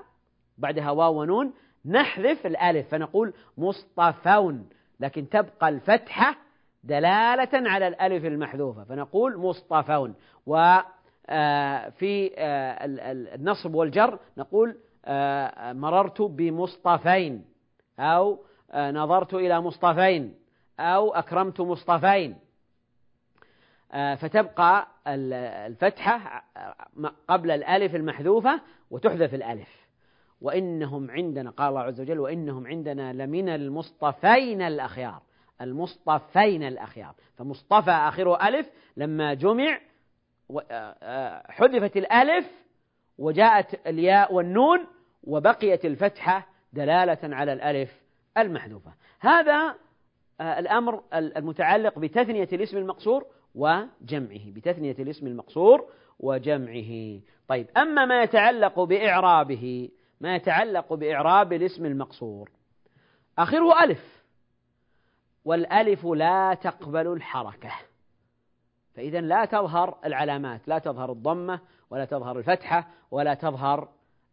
بعدها 0.59 0.91
واو 0.91 1.21
ونون 1.21 1.53
نحذف 1.85 2.47
الألف 2.47 2.89
فنقول 2.89 3.33
مصطفون 3.59 4.69
لكن 5.01 5.29
تبقى 5.29 5.69
الفتحة 5.69 6.37
دلالة 6.85 7.71
على 7.71 7.89
الألف 7.89 8.25
المحذوفة 8.25 8.85
فنقول 8.85 9.37
مصطفون. 9.37 10.15
وفي 10.47 12.31
النصب 13.35 13.75
والجر 13.75 14.19
نقول 14.37 14.77
مررت 15.81 16.23
بمصطفين 16.23 17.45
أو 17.99 18.45
نظرت 18.75 19.35
إلى 19.35 19.61
مصطفين 19.61 20.35
أو 20.81 21.15
أكرمت 21.15 21.61
مصطفين. 21.61 22.31
آه، 22.33 22.46
فتبقى 23.97 24.87
الفتحة 25.07 26.45
قبل 27.29 27.51
الألف 27.51 27.95
المحذوفة 27.95 28.61
وتحذف 28.91 29.35
الألف. 29.35 29.87
وإنهم 30.41 31.11
عندنا 31.11 31.51
قال 31.51 31.69
الله 31.69 31.81
عز 31.81 32.01
وجل 32.01 32.19
وإنهم 32.19 32.67
عندنا 32.67 33.13
لمن 33.13 33.49
المصطفين 33.49 34.63
الأخيار. 34.63 35.23
المصطفين 35.61 36.63
الأخيار. 36.63 37.15
فمصطفى 37.37 37.91
آخره 37.91 38.49
ألف 38.49 38.71
لما 38.97 39.35
جمع 39.35 39.81
آه، 40.71 40.97
آه، 41.03 41.53
حذفت 41.53 41.97
الألف 41.97 42.47
وجاءت 43.19 43.87
الياء 43.87 44.35
والنون 44.35 44.87
وبقيت 45.25 45.85
الفتحة 45.85 46.47
دلالة 46.73 47.19
على 47.23 47.53
الألف 47.53 48.03
المحذوفة. 48.39 48.93
هذا 49.21 49.75
الأمر 50.41 51.03
المتعلق 51.15 51.99
بتثنية 51.99 52.49
الاسم 52.53 52.77
المقصور 52.77 53.27
وجمعه 53.57 54.51
بتثنية 54.51 54.97
الاسم 54.99 55.27
المقصور 55.27 55.85
وجمعه. 56.21 57.21
طيب 57.49 57.67
أما 57.77 58.05
ما 58.05 58.23
يتعلق 58.23 58.81
بإعرابه 58.81 59.89
ما 60.21 60.37
يتعلق 60.37 60.95
بإعراب 60.95 61.53
الاسم 61.53 61.87
المقصور 61.87 62.51
آخره 63.39 63.85
ألف 63.85 64.25
والألف 65.45 66.05
لا 66.07 66.55
تقبل 66.55 67.07
الحركة. 67.13 67.73
فإذا 68.95 69.21
لا 69.21 69.45
تظهر 69.45 69.99
العلامات 70.05 70.69
لا 70.69 70.79
تظهر 70.79 71.13
الضمة 71.13 71.61
ولا 71.91 72.05
تظهر 72.05 72.39
الفتحة 72.39 72.89
ولا 73.11 73.35
تظهر 73.35 73.89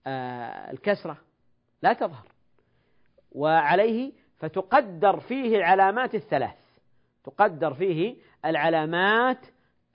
آه، 0.07 0.71
الكسرة 0.71 1.17
لا 1.81 1.93
تظهر. 1.93 2.27
وعليه 3.31 4.11
فتقدر 4.37 5.19
فيه 5.19 5.57
العلامات 5.57 6.15
الثلاث. 6.15 6.62
تقدر 7.23 7.73
فيه 7.73 8.15
العلامات 8.45 9.45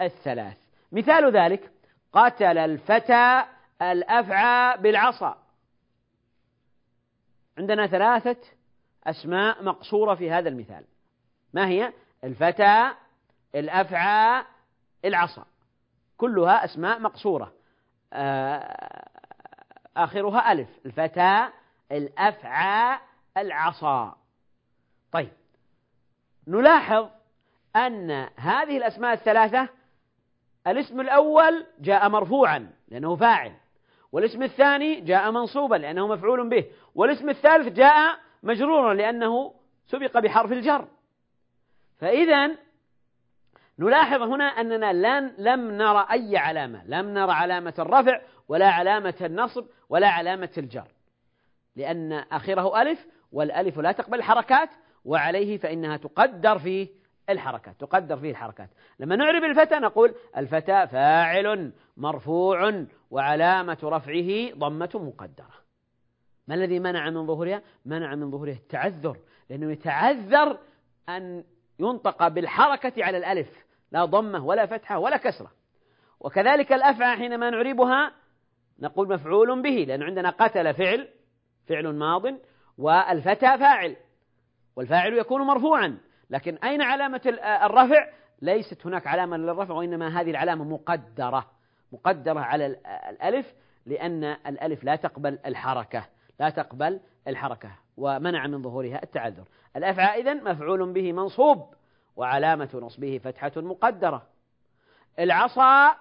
الثلاث. 0.01 0.57
مثال 0.93 1.37
ذلك 1.37 1.71
قتل 2.12 2.59
الفتى 2.59 3.45
الأفعى 3.83 4.79
بالعصا. 4.79 5.38
عندنا 7.59 7.87
ثلاثة 7.87 8.37
أسماء 9.07 9.64
مقصورة 9.64 10.14
في 10.14 10.31
هذا 10.31 10.49
المثال. 10.49 10.85
ما 11.55 11.69
هي؟ 11.69 11.93
الفتى 12.25 12.95
الأفعى 13.55 14.45
العصا. 15.05 15.47
كلها 16.17 16.64
أسماء 16.64 17.01
مقصورة. 17.01 17.53
آه، 18.12 19.09
آخرها 19.97 20.53
ألف. 20.53 20.69
الفتى 20.87 21.49
الأفعى 21.93 22.99
العصا. 23.37 24.17
طيب 25.12 25.33
نلاحظ 26.47 27.09
أن 27.87 28.29
هذه 28.37 28.77
الأسماء 28.77 29.12
الثلاثة 29.12 29.69
الاسم 30.67 31.01
الأول 31.01 31.67
جاء 31.81 32.09
مرفوعا 32.09 32.71
لأنه 32.88 33.17
فاعل 33.17 33.53
والاسم 34.12 34.43
الثاني 34.43 35.01
جاء 35.01 35.31
منصوبا 35.31 35.77
لأنه 35.77 36.07
مفعول 36.07 36.49
به 36.49 36.64
والاسم 36.95 37.29
الثالث 37.29 37.69
جاء 37.69 38.19
مجرورا 38.43 38.95
لأنه 38.95 39.55
سبق 39.87 40.19
بحرف 40.19 40.53
الجر. 40.53 40.88
فإذا 41.99 42.51
نلاحظ 43.79 44.23
هنا 44.23 44.45
أننا 44.45 44.93
لن 44.93 45.35
لم 45.38 45.71
نرى 45.71 46.07
أي 46.11 46.37
علامة 46.37 46.85
لم 46.87 47.09
نرى 47.09 47.33
علامة 47.33 47.75
الرفع 47.79 48.21
ولا 48.49 48.69
علامة 48.69 49.14
النصب 49.21 49.67
ولا 49.88 50.09
علامة 50.09 50.51
الجر 50.59 50.88
لأن 51.77 52.12
آخره 52.12 52.83
ألف 52.83 53.07
والألف 53.33 53.79
لا 53.79 53.93
تقبل 53.93 54.19
الحركات 54.19 54.71
وعليه 55.05 55.59
فإنها 55.59 55.97
تقدر 55.97 56.59
في 56.59 56.88
الحركات 57.31 57.81
تقدر 57.81 58.17
فيه 58.17 58.31
الحركات. 58.31 58.71
لما 58.99 59.17
نعرب 59.17 59.45
الفتى 59.45 59.75
نقول 59.75 60.14
الفتى 60.37 60.87
فاعل 60.87 61.73
مرفوع 61.97 62.85
وعلامة 63.11 63.79
رفعه 63.83 64.55
ضمة 64.55 64.91
مقدرة. 64.95 65.55
ما 66.49 66.55
الذي 66.55 66.81
منع 66.81 67.11
من 67.11 67.27
ظهورها؟ 67.27 67.62
منع 67.85 68.14
من 68.14 68.31
ظهورها 68.31 68.53
التعذر 68.53 69.17
لأنه 69.51 69.73
يتعذر 69.73 70.59
أن 71.09 71.45
ينطق 71.79 72.29
بالحركة 72.29 73.05
على 73.05 73.19
الألف 73.19 73.49
لا 73.93 74.05
ضمة 74.05 74.47
ولا 74.47 74.67
فتحة 74.67 74.99
ولا 74.99 75.17
كسرة. 75.17 75.53
وكذلك 76.21 76.73
الأفعى 76.73 77.17
حينما 77.17 77.51
نعربها 77.51 78.12
نقول 78.81 79.09
مفعول 79.09 79.62
به 79.62 79.85
لأن 79.88 80.03
عندنا 80.03 80.31
قتل 80.31 80.75
فعل 80.75 81.09
فعل 81.69 81.95
ماض 81.95 82.23
والفتى 82.79 83.59
فاعل 83.59 83.97
والفاعل 84.77 85.12
يكون 85.12 85.43
مرفوعا. 85.43 85.99
لكن 86.31 86.57
أين 86.57 86.83
علامة 86.83 87.21
الرفع؟ 87.62 88.09
ليست 88.43 88.87
هناك 88.87 89.07
علامة 89.07 89.37
للرفع 89.37 89.75
وإنما 89.75 90.21
هذه 90.21 90.31
العلامة 90.31 90.64
مقدرة 90.64 91.51
مقدرة 91.93 92.41
على 92.41 92.67
الألف 93.11 93.55
لأن 93.87 94.25
الألف 94.25 94.85
لا 94.85 94.97
تقبل 94.97 95.38
الحركة 95.47 96.05
لا 96.41 96.51
تقبل 96.51 97.01
الحركة 97.29 97.71
ومنع 97.97 98.47
من 98.47 98.62
ظهورها 98.62 99.03
التعذر. 99.03 99.45
الأفعى 99.77 100.21
إذن 100.21 100.45
مفعول 100.45 100.93
به 100.93 101.12
منصوب 101.12 101.75
وعلامة 102.17 102.71
نصبه 102.75 103.21
فتحة 103.25 103.53
مقدرة. 103.57 104.27
العصا 105.19 105.97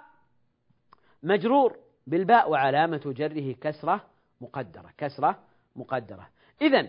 مجرور 1.24 1.78
بالباء 2.08 2.50
وعلامة 2.50 3.02
جره 3.06 3.56
كسرة 3.62 4.06
مقدرة 4.42 4.94
كسرة 4.98 5.40
مقدرة. 5.76 6.30
إذا 6.62 6.88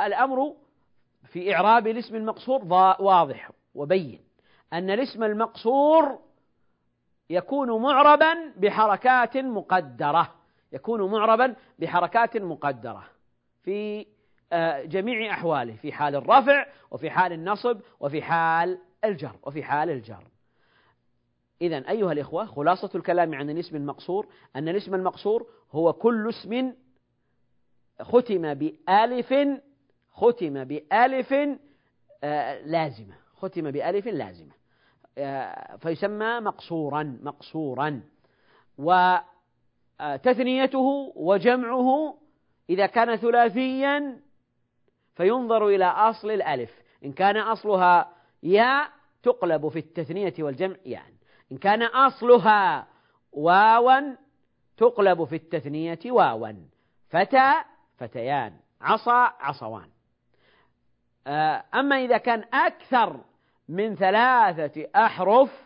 الأمر 0.00 0.56
في 1.26 1.54
إعراب 1.54 1.86
الاسم 1.86 2.16
المقصور 2.16 2.64
واضح 3.00 3.50
وبين 3.74 4.20
أن 4.72 4.90
الاسم 4.90 5.22
المقصور 5.24 6.18
يكون 7.30 7.82
معربا 7.82 8.34
بحركات 8.56 9.36
مقدرة 9.36 10.34
يكون 10.72 11.10
معربا 11.10 11.54
بحركات 11.78 12.36
مقدرة 12.36 13.04
في 13.62 14.06
آه، 14.52 14.82
جميع 14.82 15.34
أحواله 15.34 15.76
في 15.76 15.92
حال 15.92 16.14
الرفع 16.16 16.66
وفي 16.90 17.10
حال 17.10 17.32
النصب 17.32 17.80
وفي 18.00 18.22
حال 18.22 18.78
الجر 19.04 19.36
وفي 19.42 19.62
حال 19.62 19.90
الجر. 19.90 20.24
إذا 21.62 21.90
أيها 21.90 22.12
الإخوة 22.12 22.46
خلاصة 22.46 22.90
الكلام 22.94 23.34
عن 23.34 23.50
الاسم 23.50 23.76
المقصور 23.76 24.26
أن 24.56 24.68
الاسم 24.68 24.94
المقصور 24.94 25.46
هو 25.72 25.92
كل 25.92 26.28
اسم 26.28 26.72
ختم 28.02 28.54
بألف 28.54 29.34
ختم 30.14 30.64
بألف 30.64 31.34
آه، 32.24 32.60
لازمة. 32.66 33.14
ختم 33.36 33.70
بألف 33.70 34.06
لازمة. 34.06 34.52
آه، 35.18 35.76
فيسمى 35.76 36.40
مقصورا 36.40 37.18
مقصورا. 37.22 38.02
وتثنيته 39.98 41.12
وجمعه 41.16 42.18
إذا 42.70 42.86
كان 42.86 43.16
ثلاثيا 43.16 44.20
فينظر 45.14 45.68
إلى 45.68 45.84
أصل 45.84 46.30
الألف. 46.30 46.70
إن 47.04 47.12
كان 47.12 47.36
أصلها 47.36 48.12
ياء 48.42 48.90
تقلب 49.22 49.68
في 49.68 49.78
التثنية 49.78 50.34
والجمع 50.38 50.76
يعني 50.84 51.16
إن 51.52 51.58
كان 51.58 51.82
أصلها 51.82 52.86
واوا 53.32 54.16
تقلب 54.76 55.24
في 55.24 55.36
التثنية 55.36 55.98
واوا. 56.06 56.52
فتى 57.08 57.52
فتيان. 57.96 58.56
عصا 58.80 59.32
عصوان. 59.40 59.82
آه، 59.82 59.93
أما 61.74 61.96
إذا 61.96 62.18
كان 62.18 62.44
أكثر 62.54 63.20
من 63.68 63.96
ثلاثة 63.96 64.86
أحرف 64.96 65.64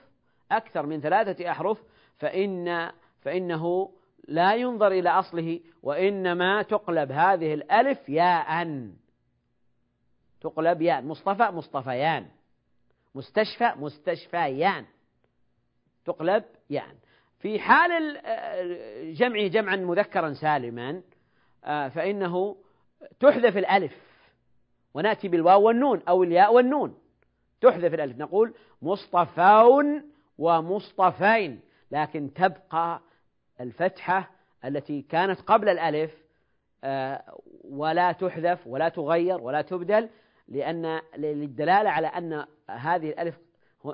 أكثر 0.52 0.86
من 0.86 1.00
ثلاثة 1.00 1.50
أحرف 1.50 1.82
فإن 2.18 2.90
فإنه 3.20 3.90
لا 4.28 4.54
ينظر 4.54 4.86
إلى 4.86 5.10
أصله 5.10 5.60
وإنما 5.82 6.62
تقلب 6.62 7.12
هذه 7.12 7.54
الألف 7.54 8.08
ياء. 8.08 8.68
تقلب 10.40 10.82
ياء. 10.82 11.02
مصطفى 11.02 11.42
مصطفيان. 11.42 12.26
مستشفى 13.14 13.72
مستشفيان. 13.76 14.86
تقلب 16.04 16.44
ياء. 16.70 16.94
في 17.38 17.58
حال 17.58 18.20
جمعه 19.14 19.46
جمعا 19.46 19.76
مذكرا 19.76 20.32
سالما 20.32 21.02
آه، 21.64 21.88
فإنه 21.88 22.56
تحذف 23.20 23.56
الألف. 23.56 24.07
ونأتي 24.98 25.28
بالواو 25.28 25.62
والنون 25.62 26.02
أو 26.08 26.22
الياء 26.22 26.54
والنون. 26.54 26.98
تحذف 27.60 27.94
الألف. 27.94 28.18
نقول 28.18 28.54
مصطفون 28.82 30.02
ومصطفين. 30.38 31.60
لكن 31.90 32.34
تبقى 32.34 33.00
الفتحة 33.60 34.30
التي 34.64 35.02
كانت 35.02 35.40
قبل 35.40 35.68
الألف 35.68 36.14
آه، 36.84 37.38
ولا 37.64 38.12
تحذف 38.12 38.66
ولا 38.66 38.88
تغير 38.88 39.40
ولا 39.40 39.62
تبدل 39.62 40.08
لأن 40.48 41.00
للدلالة 41.16 41.90
على 41.90 42.06
أن 42.06 42.46
هذه 42.70 43.08
الألف 43.10 43.38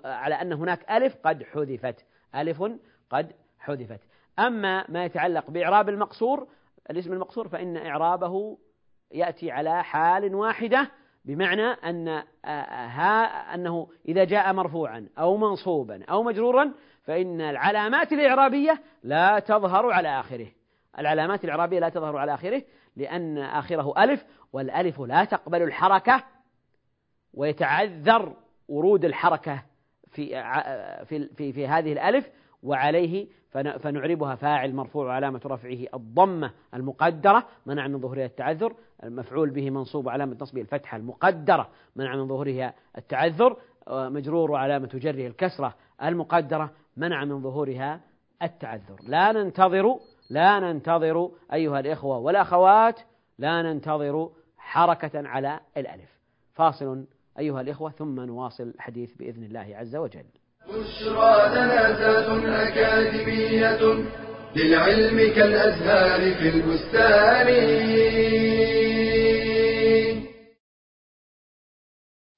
على 0.04 0.34
أن 0.34 0.52
هناك 0.52 0.90
ألف 0.90 1.16
قد 1.24 1.42
حذفت. 1.42 2.04
ألف 2.34 2.62
قد 3.10 3.32
حذفت. 3.58 4.00
أما 4.38 4.84
ما 4.90 5.04
يتعلق 5.04 5.50
بإعراب 5.50 5.88
المقصور 5.88 6.48
الاسم 6.90 7.12
المقصور 7.12 7.48
فإن 7.48 7.76
إعرابه 7.76 8.58
يأتي 9.14 9.50
على 9.50 9.85
حال 9.85 10.35
واحدة 10.35 10.90
بمعنى 11.24 11.66
أن 11.66 12.22
ها 12.44 13.55
أنه 13.55 13.88
إذا 14.09 14.24
جاء 14.24 14.53
مرفوعا 14.53 15.09
أو 15.18 15.37
منصوبا 15.37 16.05
أو 16.05 16.22
مجرورا 16.22 16.72
فإن 17.03 17.40
العلامات 17.40 18.12
الإعرابية 18.12 18.83
لا 19.03 19.38
تظهر 19.38 19.90
على 19.90 20.20
آخره. 20.20 20.46
العلامات 20.98 21.44
الإعرابية 21.44 21.79
لا 21.79 21.88
تظهر 21.88 22.16
على 22.16 22.35
آخره 22.35 22.62
لأن 22.96 23.38
آخره 23.38 24.05
ألف 24.05 24.24
والألف 24.53 25.00
لا 25.00 25.24
تقبل 25.24 25.62
الحركة 25.62 26.24
ويتعذر 27.35 28.37
ورود 28.68 29.05
الحركة 29.05 29.62
في 30.11 30.27
في 31.05 31.29
في, 31.37 31.53
في 31.53 31.66
هذه 31.66 31.92
الألف. 31.92 32.31
وعليه 32.64 33.27
فنعربها 33.79 34.35
فاعل 34.35 34.74
مرفوع 34.74 35.07
وعلامة 35.07 35.40
رفعه 35.46 35.87
الضمة 35.94 36.50
المقدرة 36.74 37.46
منع 37.66 37.88
من 37.88 38.00
ظهورها 38.00 38.24
التعذر. 38.24 38.74
المفعول 39.05 39.50
به 39.50 39.70
منصوب 39.70 40.07
وعلامة 40.07 40.37
نصبه 40.40 40.61
الفتحة 40.61 40.96
المقدرة 40.96 41.68
منع 41.96 42.16
من 42.16 42.29
ظهورها 42.29 42.74
التعذر. 42.98 43.57
مجرور 43.88 44.50
وعلامة 44.50 44.90
جره 44.94 45.27
الكسرة 45.27 45.74
المقدرة 46.03 46.70
منع 46.96 47.24
من 47.24 47.42
ظهورها 47.42 48.00
التعذر. 48.42 48.96
لا 49.03 49.33
ننتظر 49.33 49.98
لا 50.31 50.61
ننتظر 50.61 51.31
أيها 51.53 51.81
الإخوة 51.81 52.18
والأخوات 52.18 53.00
لا 53.38 53.62
ننتظر 53.62 54.31
حركة 54.59 55.29
على 55.29 55.61
الألف. 55.77 56.20
فاصل 56.53 57.07
أيها 57.38 57.61
الإخوة 57.61 57.90
ثم 57.90 58.20
نواصل 58.20 58.64
الحديث 58.64 59.14
بإذن 59.14 59.44
الله 59.44 59.77
عز 59.77 59.96
وجل. 59.96 60.24
بشرى 60.68 61.48
لنا 61.55 62.68
أكاديمية 62.68 64.05
للعلم 64.57 65.18
كالأزهار 65.35 66.35
في 66.35 66.48
البستان 66.48 67.48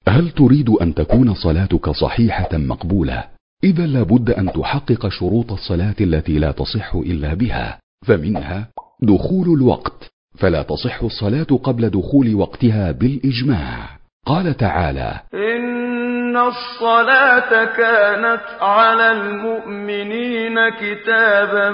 هل 0.09 0.31
تريد 0.31 0.69
أن 0.71 0.95
تكون 0.95 1.35
صلاتك 1.35 1.91
صحيحة 1.91 2.49
مقبولة؟ 2.53 3.25
إذا 3.65 3.87
لابد 3.87 4.31
أن 4.31 4.53
تحقق 4.53 5.09
شروط 5.09 5.53
الصلاة 5.53 5.95
التي 6.01 6.39
لا 6.39 6.51
تصح 6.53 6.95
إلا 6.95 7.35
بها، 7.35 7.81
فمنها 8.07 8.69
دخول 9.03 9.49
الوقت، 9.49 10.11
فلا 10.39 10.63
تصح 10.63 11.03
الصلاة 11.03 11.43
قبل 11.63 11.91
دخول 11.91 12.35
وقتها 12.35 12.93
بالإجماع. 12.93 14.06
قال 14.27 14.57
تعالى: 14.57 15.21
إن 15.35 16.37
الصلاة 16.37 17.65
كانت 17.65 18.45
على 18.61 19.13
المؤمنين 19.13 20.57
كتابا 20.69 21.71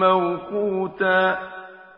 موقوتا. 0.00 1.38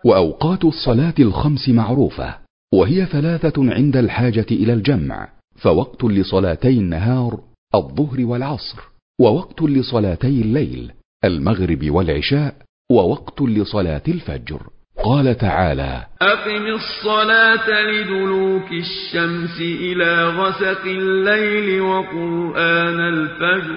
وأوقات 0.05 0.65
الصلاة 0.65 1.15
الخمس 1.19 1.69
معروفة، 1.69 2.35
وهي 2.75 3.07
ثلاثة 3.07 3.75
عند 3.75 3.97
الحاجة 3.97 4.47
إلى 4.51 4.73
الجمع، 4.73 5.29
فوقت 5.57 6.05
لصلاتي 6.05 6.79
النهار 6.79 7.39
الظهر 7.75 8.21
والعصر 8.21 8.79
ووقت 9.21 9.63
لصلاتي 9.63 10.43
الليل 10.43 10.93
المغرب 11.25 11.91
والعشاء 11.91 12.55
ووقت 12.91 13.43
لصلاة 13.43 14.03
الفجر 14.09 14.63
قال 15.05 15.37
تعالى 15.39 16.07
أقم 16.23 16.67
الصلاة 16.67 17.81
لدلوك 17.91 18.73
الشمس 18.73 19.61
إلى 19.61 20.29
غسق 20.29 20.85
الليل 20.87 21.81
وقرآن 21.81 23.01
الفجر. 23.01 23.77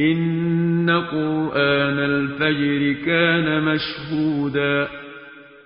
إن 0.00 0.90
قرآن 0.90 1.98
الفجر 1.98 3.04
كان 3.06 3.62
مشهودا. 3.62 4.88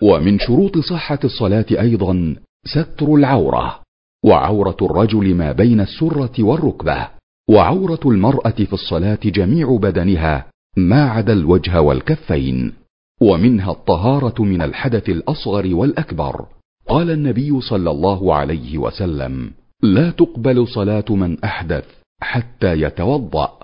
ومن 0.02 0.38
شروط 0.38 0.78
صحة 0.78 1.18
الصلاة 1.24 1.66
أيضا 1.70 2.36
ستر 2.64 3.14
العورة 3.14 3.80
وعورة 4.24 4.76
الرجل 4.82 5.34
ما 5.34 5.52
بين 5.52 5.80
السرة 5.80 6.32
والركبة 6.38 7.08
وعورة 7.50 8.00
المرأة 8.06 8.50
في 8.50 8.72
الصلاة 8.72 9.18
جميع 9.24 9.78
بدنها 9.82 10.46
ما 10.76 11.10
عدا 11.10 11.32
الوجه 11.32 11.80
والكفين. 11.80 12.83
ومنها 13.24 13.70
الطهارة 13.70 14.42
من 14.42 14.62
الحدث 14.62 15.08
الأصغر 15.08 15.74
والأكبر. 15.74 16.46
قال 16.88 17.10
النبي 17.10 17.60
صلى 17.60 17.90
الله 17.90 18.34
عليه 18.34 18.78
وسلم 18.78 19.50
لا 19.82 20.10
تقبل 20.10 20.68
صلاة 20.68 21.04
من 21.10 21.44
أحدث 21.44 21.84
حتى 22.20 22.80
يتوضأ. 22.80 23.58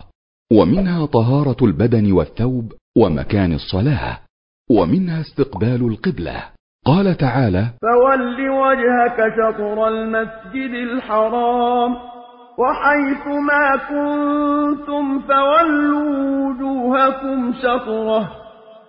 ومنها 0.53 1.07
طهارة 1.07 1.57
البدن 1.63 2.13
والثوب 2.13 2.73
ومكان 2.99 3.53
الصلاة. 3.53 4.19
ومنها 4.71 5.21
استقبال 5.21 5.87
القبلة. 5.87 6.43
قال 6.87 7.17
تعالى 7.17 7.67
فول 7.83 8.51
وجهك 8.51 9.19
شطر 9.39 9.89
المسجد 9.89 10.71
الحرام 10.71 11.97
وحيث 12.59 13.27
ما 13.27 13.77
كنتم 13.89 15.21
فولوا 15.21 16.49
وجوهكم 16.49 17.53
شطرة. 17.63 18.40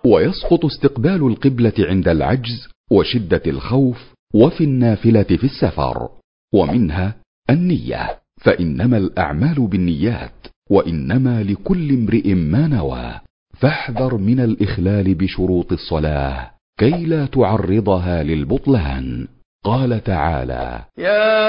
ويسقط 0.05 0.65
استقبال 0.65 1.27
القبلة 1.27 1.73
عند 1.79 2.07
العجز 2.07 2.69
وشدة 2.91 3.41
الخوف 3.47 4.13
وفي 4.33 4.63
النافلة 4.63 5.23
في 5.23 5.43
السفر 5.43 6.09
ومنها 6.53 7.15
النية 7.49 8.19
فإنما 8.41 8.97
الأعمال 8.97 9.67
بالنيات 9.67 10.47
وإنما 10.69 11.43
لكل 11.43 11.89
امرئ 11.89 12.33
ما 12.33 12.67
نوى. 12.67 13.19
فاحذر 13.59 14.17
من 14.17 14.39
الإخلال 14.39 15.15
بشروط 15.15 15.71
الصلاة 15.71 16.51
كي 16.79 17.05
لا 17.05 17.25
تعرضها 17.25 18.23
للبطلان. 18.23 19.27
قال 19.65 20.03
تعالى 20.03 20.79
يا 20.97 21.41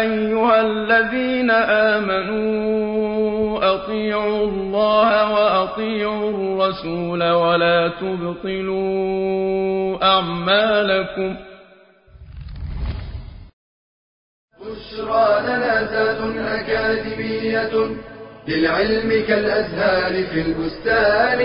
أيها 0.00 0.60
الذين 0.60 1.50
آمنوا 1.90 3.22
أطيعوا 3.74 4.44
الله 4.48 5.32
وأطيعوا 5.32 6.21
الرسول 6.72 7.22
ولا 7.22 7.88
تبطلوا 8.00 9.24
أعمالكم. 10.04 11.36
بشرى 14.60 15.42
لنا 15.42 15.90
ذات 15.92 16.20
أكاديمية 16.38 17.96
للعلم 18.48 19.26
كالأزهار 19.28 20.12
في 20.26 20.40
البستان. 20.40 21.38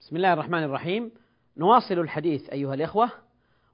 بسم 0.00 0.16
الله 0.16 0.32
الرحمن 0.32 0.62
الرحيم. 0.64 1.10
نواصل 1.56 1.98
الحديث 1.98 2.50
أيها 2.50 2.74
الإخوة 2.74 3.10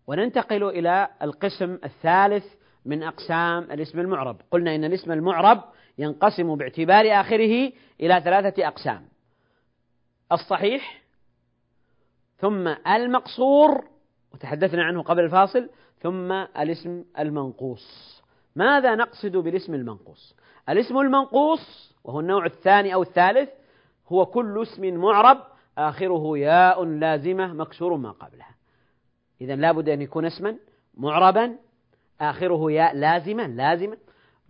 وننتقل 0.07 0.65
إلى 0.65 1.09
القسم 1.23 1.79
الثالث 1.85 2.45
من 2.87 3.03
أقسام 3.03 3.73
الاسم 3.73 4.01
المعرب. 4.01 4.37
قلنا 4.51 4.75
إن 4.75 4.85
الاسم 4.85 5.13
المعرب 5.13 5.65
ينقسم 6.01 6.57
باعتبار 6.57 7.21
آخره 7.21 7.73
إلى 8.01 8.21
ثلاثة 8.25 8.69
أقسام. 8.69 9.09
الصحيح 10.33 11.03
ثم 12.39 12.69
المقصور 12.69 13.85
وتحدثنا 14.35 14.85
عنه 14.85 15.03
قبل 15.03 15.25
الفاصل 15.25 15.71
ثم 16.01 16.33
الاسم 16.33 17.05
المنقوص. 17.19 18.23
ماذا 18.57 18.95
نقصد 18.95 19.37
بالاسم 19.37 19.75
المنقوص؟ 19.75 20.37
الاسم 20.69 20.99
المنقوص 20.99 21.95
وهو 22.05 22.21
النوع 22.21 22.47
الثاني 22.47 22.95
أو 22.95 23.03
الثالث 23.03 23.51
هو 24.09 24.27
كل 24.27 24.63
اسم 24.63 24.95
معرب 24.95 25.39
آخره 25.79 26.39
ياء 26.39 26.85
لازمة 26.85 27.53
مكسور 27.53 27.97
ما 27.97 28.11
قبلها. 28.11 28.55
إذا 29.41 29.57
لابد 29.57 29.89
أن 29.89 30.03
يكون 30.03 30.25
اسما 30.25 30.57
معربا 30.95 31.57
آخره 32.21 32.73
ياء 32.73 32.97
لازمة 32.97 33.47
لازمة 33.47 33.97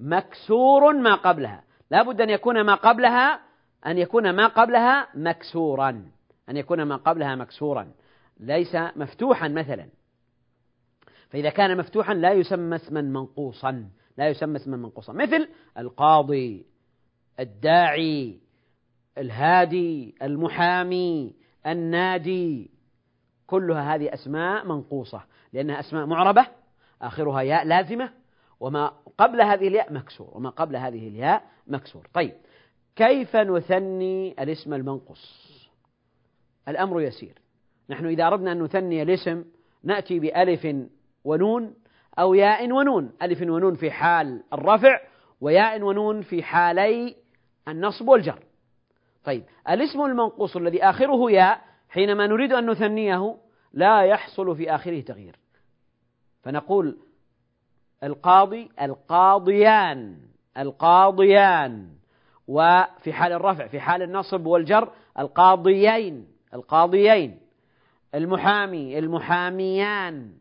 مكسور 0.00 0.92
ما 0.92 1.14
قبلها. 1.14 1.64
لابد 1.90 2.20
أن 2.20 2.30
يكون 2.30 2.60
ما 2.60 2.74
قبلها 2.74 3.40
أن 3.86 3.98
يكون 3.98 4.30
ما 4.30 4.46
قبلها 4.46 5.08
مكسورا. 5.14 6.10
أن 6.48 6.56
يكون 6.56 6.82
ما 6.82 6.96
قبلها 6.96 7.34
مكسورا. 7.34 7.92
ليس 8.40 8.76
مفتوحا 8.96 9.48
مثلا. 9.48 9.86
فإذا 11.30 11.50
كان 11.50 11.76
مفتوحا 11.76 12.14
لا 12.14 12.32
يسمى 12.32 12.76
اسما 12.76 13.00
منقوصا. 13.00 13.88
لا 14.16 14.28
يسمى 14.28 14.56
اسما 14.56 14.76
منقوصا. 14.76 15.12
مثل 15.12 15.48
القاضي 15.78 16.66
الداعي 17.40 18.40
الهادي 19.18 20.14
المحامي 20.22 21.34
النادي. 21.66 22.70
كلها 23.46 23.94
هذه 23.94 24.14
أسماء 24.14 24.66
منقوصة. 24.66 25.22
لأنها 25.52 25.80
أسماء 25.80 26.06
معربة 26.06 26.46
آخرها 27.02 27.40
ياء 27.42 27.64
لازمة. 27.64 28.19
وما 28.60 28.92
قبل 29.18 29.42
هذه 29.42 29.68
الياء 29.68 29.92
مكسور 29.92 30.30
وما 30.32 30.50
قبل 30.50 30.76
هذه 30.76 31.08
الياء 31.08 31.42
مكسور. 31.66 32.08
طيب 32.14 32.34
كيف 32.96 33.36
نثني 33.36 34.42
الاسم 34.42 34.74
المنقوص؟ 34.74 35.50
الأمر 36.68 37.00
يسير. 37.00 37.38
نحن 37.90 38.06
إذا 38.06 38.26
أردنا 38.26 38.52
أن 38.52 38.62
نثني 38.62 39.02
الاسم 39.02 39.44
نأتي 39.84 40.18
بألف 40.18 40.76
ونون 41.24 41.74
أو 42.18 42.34
ياء 42.34 42.72
ونون. 42.72 43.12
ألف 43.22 43.42
ونون 43.42 43.74
في 43.74 43.90
حال 43.90 44.42
الرفع 44.52 45.00
وياء 45.40 45.82
ونون 45.82 46.22
في 46.22 46.42
حالي 46.42 47.16
النصب 47.68 48.08
والجر. 48.08 48.44
طيب 49.24 49.44
الاسم 49.68 50.00
المنقوص 50.02 50.56
الذي 50.56 50.84
آخره 50.84 51.30
ياء 51.30 51.60
حينما 51.88 52.26
نريد 52.26 52.52
أن 52.52 52.70
نثنيه 52.70 53.36
لا 53.72 54.02
يحصل 54.02 54.56
في 54.56 54.74
آخره 54.74 55.00
تغيير. 55.00 55.38
فنقول 56.42 56.98
القاضي 58.04 58.68
القاضيان 58.82 60.16
القاضيان. 60.58 61.88
وفي 62.48 63.12
حال 63.12 63.32
الرفع 63.32 63.66
في 63.66 63.80
حال 63.80 64.02
النصب 64.02 64.46
والجر 64.46 64.92
القاضيين 65.18 66.26
القاضيين. 66.54 67.38
المحامي 68.14 68.98
المحاميان 68.98 70.32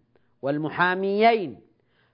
والمحاميين. 0.41 1.59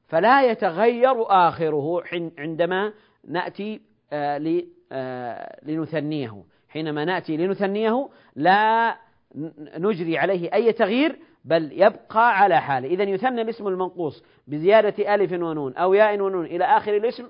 فلا 0.08 0.52
يتغير 0.52 1.16
آخره 1.28 2.04
عندما 2.38 2.94
نأتي 3.28 3.82
آه، 4.14 4.64
آه، 4.92 5.60
لنثنيه. 5.64 6.44
حينما 6.70 7.06
نأتي 7.06 7.38
لنثنيه 7.38 8.10
لا 8.36 8.98
نجري 9.78 10.18
عليه 10.18 10.54
أي 10.54 10.74
تغيير 10.74 11.20
بل 11.46 11.72
يبقى 11.72 12.40
على 12.40 12.62
حاله. 12.62 12.88
إذا 12.88 13.04
يثنى 13.04 13.42
الاسم 13.42 13.68
المنقوص 13.68 14.24
بزيادة 14.48 15.16
ألف 15.16 15.32
ونون 15.32 15.74
أو 15.74 15.94
ياء 15.94 16.20
ونون 16.20 16.46
إلى 16.46 16.64
آخر 16.64 16.98
الاسم 16.98 17.30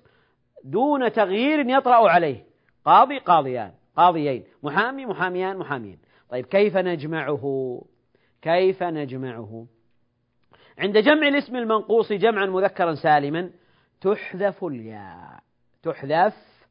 دون 0.64 1.12
تغيير 1.12 1.70
يطرأ 1.70 2.10
عليه. 2.10 2.44
قاضي 2.86 3.18
قاضيان 3.18 3.72
قاضيين 3.98 4.44
محامي 4.64 5.06
محاميان 5.06 5.58
محاميين 5.58 5.98
طيب 6.30 6.46
كيف 6.46 6.78
نجمعه؟ 6.78 7.82
كيف 8.42 8.84
نجمعه؟ 8.84 9.66
عند 10.80 10.98
جمع 10.98 11.28
الاسم 11.28 11.56
المنقوص 11.56 12.12
جمعا 12.14 12.46
مذكرا 12.46 12.96
سالما 12.96 13.50
تحذف 14.02 14.64
الياء 14.64 15.40
تحذف 15.84 16.68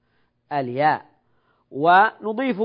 الياء. 0.53 1.05
ونضيف 1.71 2.63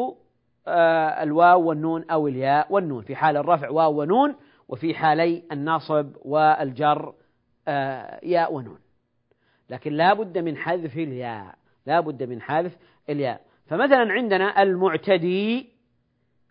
آه، 0.67 1.23
الواو 1.23 1.61
والنون 1.61 2.05
أو 2.11 2.27
الياء 2.27 2.73
والنون. 2.73 3.03
في 3.03 3.15
حال 3.15 3.37
الرفع 3.37 3.69
واو 3.69 4.01
ونون 4.01 4.35
وفي 4.69 4.93
حالي 4.93 5.43
الناصب 5.51 6.15
والجر 6.21 7.13
آه، 7.67 8.19
ياء 8.23 8.53
ونون. 8.53 8.79
لكن 9.69 9.93
لا 9.93 10.13
بد 10.13 10.37
من 10.37 10.57
حذف 10.57 10.97
الياء 10.97 11.55
لا 11.85 11.99
بد 11.99 12.23
من 12.23 12.41
حذف 12.41 12.77
الياء. 13.09 13.41
فمثلا 13.65 14.11
عندنا 14.11 14.61
المعتدي 14.61 15.69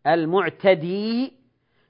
المعتدي 0.06 1.32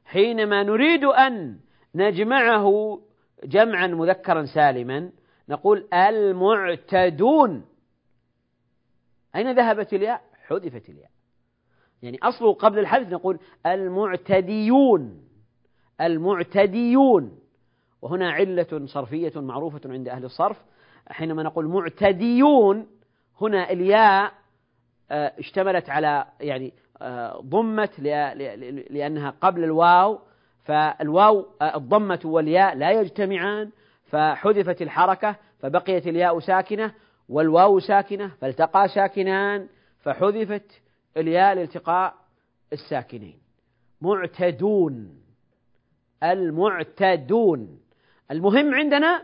حينما 0.04 0.62
نريد 0.62 1.04
أن 1.04 1.60
نجمعه 1.94 3.00
جمعا 3.44 3.86
مذكرا 3.86 4.44
سالما 4.44 5.10
نقول 5.48 5.88
المعتدون. 5.94 7.64
أين 9.36 9.52
ذهبت 9.52 9.94
الياء؟ 9.94 10.22
حذفت 10.46 10.88
الياء. 10.88 11.10
يعني 12.02 12.18
أصله 12.22 12.54
قبل 12.54 12.78
الحذف 12.78 13.12
نقول 13.12 13.38
المعتديون. 13.66 15.27
المعتديون. 16.00 17.38
وهنا 18.02 18.30
علة 18.32 18.86
صرفية 18.86 19.32
معروفة 19.36 19.80
عند 19.84 20.08
أهل 20.08 20.24
الصرف. 20.24 20.56
حينما 21.08 21.42
نقول 21.42 21.66
معتديون 21.68 22.86
هنا 23.40 23.70
الياء 23.70 24.32
آه، 25.10 25.32
اشتملت 25.38 25.90
على 25.90 26.24
يعني 26.40 26.72
آه، 27.02 27.40
ضمت 27.40 28.00
لأنها 28.90 29.34
قبل 29.40 29.64
الواو. 29.64 30.18
فالواو 30.64 31.46
آه، 31.62 31.76
الضمة 31.76 32.20
والياء 32.24 32.74
لا 32.74 32.90
يجتمعان. 32.90 33.70
فحذفت 34.04 34.82
الحركة 34.82 35.36
فبقيت 35.58 36.06
الياء 36.06 36.38
ساكنة 36.38 36.94
والواو 37.28 37.78
ساكنة 37.78 38.28
فالتقى 38.40 38.88
ساكنان. 38.88 39.68
فحذفت 40.00 40.80
الياء 41.16 41.54
لالتقاء 41.54 42.14
الساكنين. 42.72 43.38
معتدون. 44.00 45.27
المعتدون. 46.22 47.80
المهم 48.30 48.74
عندنا 48.74 49.22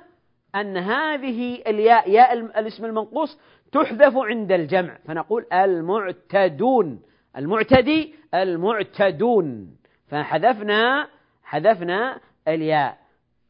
أن 0.55 0.77
هذه 0.77 1.63
الياء 1.67 2.11
ياء 2.11 2.33
الاسم 2.33 2.85
المنقوص 2.85 3.39
تحذف 3.73 4.17
عند 4.17 4.53
الجمع 4.53 4.99
فنقول 5.05 5.47
المعتدون. 5.53 7.03
المعتدي 7.37 8.15
المعتدون. 8.35 9.77
فحذفنا 10.09 11.09
حذفنا 11.43 12.21
الياء. 12.49 12.99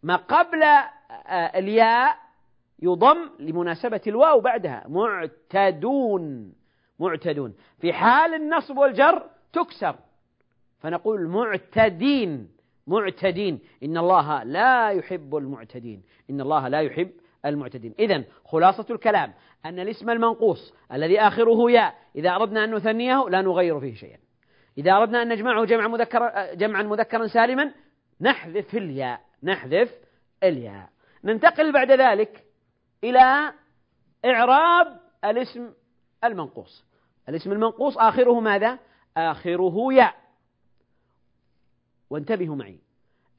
ما 0.02 0.16
قبل 0.16 0.62
آه، 0.62 1.58
الياء 1.58 2.16
يضم 2.82 3.30
لمناسبة 3.38 4.00
الواو 4.06 4.40
بعدها. 4.40 4.84
معتدون. 4.88 6.52
معتدون. 6.98 7.54
في 7.80 7.92
حال 7.92 8.34
النصب 8.34 8.78
والجر 8.78 9.22
تكسر. 9.52 9.96
فنقول 10.80 11.28
معتدين. 11.28 12.53
معتدين. 12.86 13.60
إن 13.82 13.98
الله 13.98 14.42
لا 14.42 14.90
يحب 14.90 15.36
المعتدين. 15.36 16.02
إن 16.30 16.40
الله 16.40 16.68
لا 16.68 16.80
يحب 16.80 17.10
المعتدين. 17.46 17.94
إذا 17.98 18.24
خلاصة 18.44 18.86
الكلام. 18.90 19.32
أن 19.64 19.78
الاسم 19.78 20.10
المنقوص 20.10 20.74
الذي 20.92 21.20
آخره 21.20 21.70
ياء 21.70 21.94
إذا 22.16 22.30
أردنا 22.30 22.64
أن 22.64 22.74
نثنيه 22.74 23.28
لا 23.28 23.42
نغير 23.42 23.80
فيه 23.80 23.94
شيئا. 23.94 24.18
إذا 24.78 24.92
أردنا 24.92 25.22
أن 25.22 25.28
نجمعه 25.28 25.64
جمع 25.64 25.88
مذكر 25.88 26.54
جمعا 26.54 26.82
مذكرا 26.82 27.26
سالما 27.26 27.72
نحذف 28.20 28.74
الياء. 28.74 29.20
نحذف 29.42 29.94
الياء. 30.42 30.88
ننتقل 31.24 31.72
بعد 31.72 31.90
ذلك 31.90 32.44
إلى 33.04 33.52
إعراب 34.24 35.00
الاسم 35.24 35.70
المنقوص. 36.24 36.84
الاسم 37.28 37.52
المنقوص 37.52 37.98
آخره 37.98 38.40
ماذا؟ 38.40 38.78
آخره 39.16 39.92
ياء. 39.92 40.14
وانتبهوا 42.14 42.56
معي. 42.56 42.78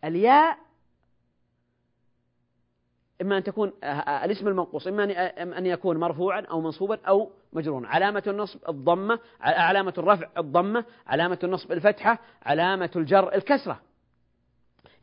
الياء 0.04 0.58
إما 3.22 3.38
أن 3.38 3.44
تكون 3.44 3.74
الاسم 4.24 4.48
المنقوص 4.48 4.88
إما 4.88 5.04
أن 5.58 5.66
يكون 5.66 5.98
مرفوعا 5.98 6.42
أو 6.42 6.62
منصوبا 6.62 7.00
أو 7.08 7.32
مجرورا. 7.54 7.88
علامة 7.88 8.24
النصب 8.28 8.60
الضمة 8.70 9.20
علامة 9.42 9.94
الرفع 9.98 10.30
الضمة 10.38 10.86
علامة 11.08 11.40
النصب 11.44 11.72
الفتحة 11.72 12.20
علامة 12.44 12.90
الجر 12.96 13.36
الكسرة. 13.36 13.82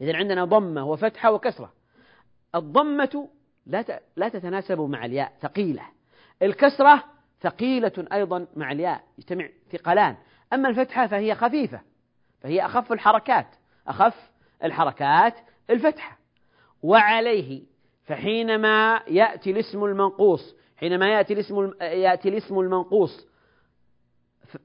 إذا 0.01 0.17
عندنا 0.17 0.45
ضمة 0.45 0.85
وفتحة 0.85 1.33
وكسرة. 1.33 1.73
الضمة 2.55 3.29
لا 3.67 4.01
لا 4.17 4.29
تتناسب 4.29 4.81
مع 4.81 5.05
الياء 5.05 5.33
ثقيلة. 5.41 5.83
الكسرة 6.43 7.05
ثقيلة 7.41 8.07
أيضا 8.13 8.47
مع 8.57 8.73
الياء 8.73 9.05
يجتمع 9.19 9.49
ثقلان. 9.73 10.17
أما 10.53 10.69
الفتحة 10.69 11.07
فهي 11.07 11.35
خفيفة 11.35 11.81
فهي 12.41 12.67
أخف 12.67 12.93
الحركات. 12.93 13.47
أخف 13.89 14.31
الحركات 14.65 15.35
الفتحة. 15.71 16.19
وعليه 16.83 17.63
فحينما 18.05 19.03
يأتي 19.09 19.51
الاسم 19.51 19.85
المنقوص 19.85 20.55
حينما 20.77 21.09
يأتي 21.09 21.33
الاسم 21.33 21.73
يأتي 21.81 22.29
الاسم 22.29 22.59
المنقوص 22.59 23.27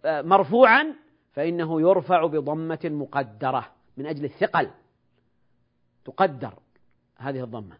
مرفوعا 0.06 0.95
فإنه 1.34 1.82
يرفع 1.82 2.25
بضمة 2.25 2.80
مقدرة 2.84 3.71
من 3.97 4.06
أجل 4.06 4.25
الثقل. 4.25 4.69
تقدر 6.06 6.53
هذه 7.17 7.43
الضمة. 7.43 7.77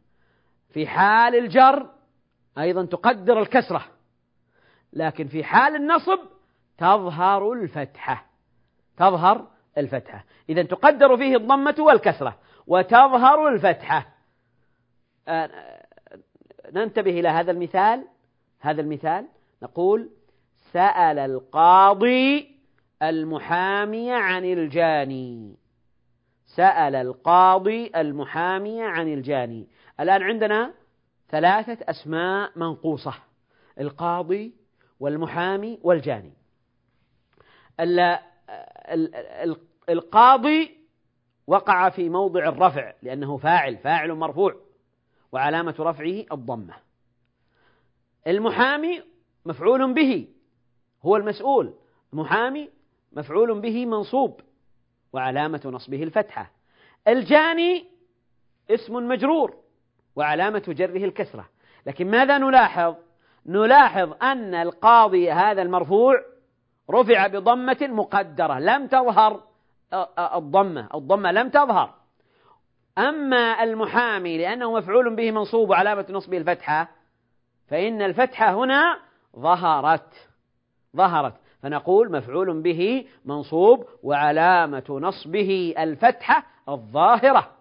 في 0.69 0.88
حال 0.88 1.36
الجر 1.36 1.89
أيضا 2.58 2.86
تقدر 2.86 3.39
الكسرة. 3.39 3.86
لكن 4.93 5.28
في 5.28 5.43
حال 5.43 5.76
النصب 5.76 6.19
تظهر 6.78 7.54
الفتحة. 7.54 8.26
تظهر 8.97 9.47
الفتحة. 9.78 10.26
إذا 10.50 10.63
تقدر 10.63 11.18
فيه 11.18 11.36
الضمة 11.36 11.76
والكسرة 11.80 12.38
وتظهر 12.68 13.48
الفتحة. 13.48 14.08
آه، 15.28 15.50
ننتبه 16.72 17.20
إلى 17.20 17.30
هذا 17.30 17.52
المثال. 17.52 18.08
هذا 18.60 18.82
المثال 18.82 19.28
نقول 19.63 20.10
سأل 20.74 21.20
القاضي 21.20 22.58
المحامي 23.04 24.13
عن 24.13 24.46
الجاني. 24.46 25.58
سأل 26.46 26.96
القاضي 26.96 27.92
المحامي 27.96 28.84
عن 28.84 29.13
الجاني. 29.13 29.68
الآن 30.00 30.24
عندنا 30.24 30.74
ثلاثة 31.30 31.78
أسماء 31.90 32.52
منقوصة 32.56 33.13
القاضي 33.80 34.54
والمحامي 35.00 35.80
والجاني. 35.84 36.34
القاضي 39.89 40.78
وقع 41.47 41.89
في 41.89 42.10
موضع 42.10 42.47
الرفع 42.47 42.93
لأنه 43.04 43.38
فاعل 43.38 43.78
فاعل 43.78 44.13
مرفوع 44.13 44.56
وعلامة 45.32 45.76
رفعه 45.80 46.26
الضمة. 46.32 46.73
المحامي 48.28 49.02
مفعول 49.45 49.93
به 49.93 50.28
هو 51.06 51.15
المسؤول 51.15 51.73
محامي 52.13 52.69
مفعول 53.13 53.60
به 53.60 53.86
منصوب 53.86 54.41
وعلامة 55.13 55.62
نصبه 55.65 56.04
الفتحة. 56.04 56.52
الجاني 57.08 57.86
اسم 58.69 58.93
مجرور 59.08 59.56
وعلامة 60.15 60.63
جره 60.67 61.06
الكسرة. 61.06 61.50
لكن 61.86 62.12
ماذا 62.12 62.38
نلاحظ؟ 62.38 62.95
نلاحظ 63.45 64.13
أن 64.21 64.54
القاضي 64.54 65.32
هذا 65.32 65.62
المرفوع 65.62 66.26
رفع 66.91 67.28
بضمة 67.28 67.78
مقدرة 67.82 68.60
لم 68.60 68.88
تظهر 68.88 69.47
الضمة. 69.93 70.89
الضمة 70.95 71.32
لم 71.32 71.50
تظهر. 71.50 71.93
أما 72.97 73.63
المحامي 73.63 74.38
لأنه 74.38 74.73
مفعول 74.73 75.15
به 75.15 75.32
منصوب 75.32 75.69
وعلامة 75.69 76.06
نصبه 76.10 76.38
الفتحة 76.38 76.89
فإن 77.67 78.02
الفتحة 78.02 78.54
هنا 78.54 79.00
ظهرت. 79.39 80.30
ظهرت. 80.95 81.34
فنقول 81.62 82.12
مفعول 82.12 82.62
به 82.62 83.08
منصوب 83.26 83.86
وعلامة 84.04 84.86
نصبه 84.89 85.73
الفتحة 85.78 86.43
الظاهرة. 86.69 87.52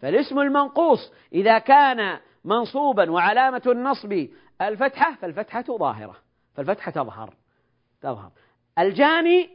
فالاسم 0.00 0.38
المنقوص 0.38 1.12
إذا 1.32 1.58
كان 1.58 2.18
منصوبا 2.44 3.10
وعلامة 3.10 3.62
النصب 3.66 4.26
الفتحة 4.62 5.14
فالفتحة 5.14 5.62
ظاهرة. 5.62 6.16
فالفتحة 6.54 6.90
تظهر. 6.90 7.34
تظهر. 8.02 8.30
الجاني 8.78 9.50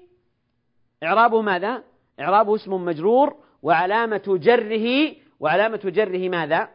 إعرابه 1.03 1.41
ماذا؟ 1.41 1.83
إعرابه 2.19 2.55
اسم 2.55 2.73
مجرور 2.85 3.35
وعلامة 3.61 4.23
جره 4.27 5.15
وعلامة 5.39 5.81
جره 5.85 6.29
ماذا؟ 6.29 6.69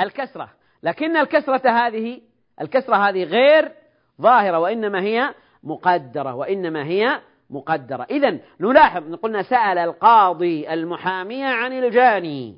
الكسرة. 0.00 0.50
لكن 0.82 1.16
الكسرة 1.16 1.70
هذه 1.70 2.20
الكسرة 2.60 2.96
هذه 2.96 3.24
غير 3.24 3.72
ظاهرة 4.20 4.58
وإنما 4.58 5.02
هي 5.02 5.34
مقدرة 5.62 6.34
وإنما 6.34 6.84
هي 6.84 7.20
مقدرة. 7.50 8.06
إذا 8.10 8.38
نلاحظ 8.60 9.14
قلنا 9.14 9.42
سأل 9.42 9.78
القاضي 9.78 10.72
المحامي 10.72 11.44
عن 11.44 11.72
الجاني. 11.72 12.56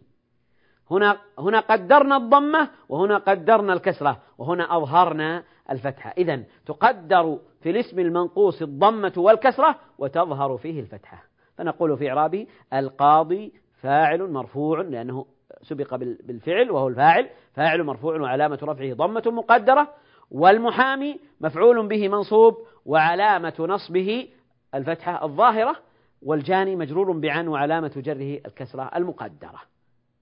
هنا 0.90 1.18
هنا 1.38 1.60
قدرنا 1.60 2.16
الضمة 2.16 2.70
وهنا 2.88 3.18
قدرنا 3.18 3.72
الكسرة 3.72 4.22
وهنا 4.38 4.76
أظهرنا 4.76 5.44
الفتحة. 5.70 6.14
إذا 6.18 6.42
تقدر 6.66 7.38
في 7.62 7.70
الاسم 7.70 7.98
المنقوص 7.98 8.62
الضمة 8.62 9.12
والكسرة 9.16 9.78
وتظهر 9.98 10.56
فيه 10.56 10.80
الفتحة. 10.80 11.29
فنقول 11.60 11.98
في 11.98 12.08
إعرابه 12.08 12.46
القاضي 12.72 13.52
فاعل 13.82 14.30
مرفوع 14.30 14.80
لأنه 14.80 15.26
سبق 15.62 15.94
بالفعل 15.96 16.70
وهو 16.70 16.88
الفاعل 16.88 17.30
فاعل 17.54 17.82
مرفوع 17.82 18.20
وعلامة 18.20 18.58
رفعه 18.62 18.92
ضمة 18.94 19.22
مقدرة 19.26 19.88
والمحامي 20.30 21.20
مفعول 21.40 21.88
به 21.88 22.08
منصوب 22.08 22.56
وعلامة 22.86 23.54
نصبه 23.58 24.28
الفتحة 24.74 25.24
الظاهرة 25.24 25.76
والجاني 26.22 26.76
مجرور 26.76 27.12
بعن 27.12 27.48
وعلامة 27.48 27.92
جره 27.96 28.40
الكسرة 28.46 28.90
المقدرة. 28.96 29.60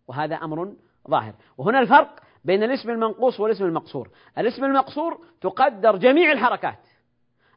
وهذا 0.09 0.35
أمر 0.35 0.72
ظاهر. 1.11 1.35
وهنا 1.59 1.81
الفرق 1.81 2.20
بين 2.44 2.62
الاسم 2.62 2.90
المنقوص 2.90 3.40
والاسم 3.40 3.64
المقصور. 3.64 4.09
الاسم 4.38 4.64
المقصور 4.64 5.18
تقدر 5.40 5.96
جميع 5.96 6.33
الحركات 6.33 6.79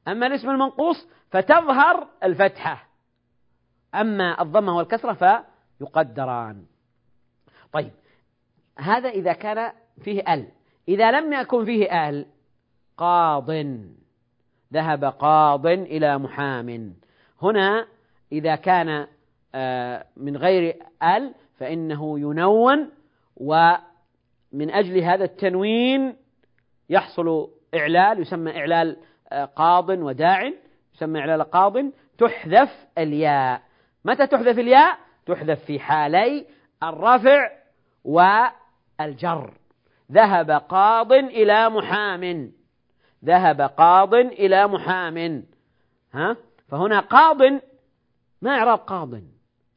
أما 0.07 0.27
الاسم 0.27 0.49
المنقوص 0.49 1.07
فتظهر 1.29 2.07
الفتحة. 2.23 2.90
أما 3.95 4.41
الضمة 4.41 4.77
والكسرة 4.77 5.45
فيقدران. 5.79 6.65
طيب 7.71 7.91
هذا 8.77 9.09
إذا 9.09 9.33
كان 9.33 9.71
فيه 10.03 10.33
ال. 10.33 10.47
إذا 10.87 11.11
لم 11.11 11.33
يكن 11.33 11.65
فيه 11.65 12.09
ال 12.09 12.25
قاض. 12.97 13.51
ذهب 14.73 15.05
قاض 15.05 15.65
إلى 15.65 16.17
محام. 16.17 16.93
هنا 17.41 17.87
إذا 18.31 18.55
كان 18.55 19.07
آه، 19.55 20.05
من 20.17 20.37
غير 20.37 20.75
ال 21.03 21.33
فإنه 21.57 22.19
ينون 22.19 22.91
ومن 23.37 24.71
أجل 24.71 24.97
هذا 24.97 25.23
التنوين 25.23 26.15
يحصل 26.89 27.49
إعلال 27.75 28.19
يسمى 28.19 28.57
إعلال 28.57 28.97
آه، 29.31 29.45
قاض 29.45 29.89
وداع 29.89 30.51
يسمى 30.95 31.19
إعلال 31.19 31.43
قاض 31.43 31.73
تحذف 32.17 32.87
الياء. 32.97 33.61
متى 34.05 34.27
تحذف 34.27 34.59
الياء؟ 34.59 34.97
تحذف 35.25 35.65
في 35.65 35.79
حالي 35.79 36.45
الرفع 36.83 37.49
والجر. 38.03 39.53
ذهب 40.11 40.51
قاض 40.51 41.13
إلى 41.13 41.69
محام. 41.69 42.51
ذهب 43.25 43.61
قاض 43.61 44.13
إلى 44.13 44.67
محام. 44.67 45.43
ها؟ 46.13 46.37
فهنا 46.67 46.99
قاض 46.99 47.41
ما 48.41 48.51
إعراب 48.51 48.79
قاض. 48.79 49.09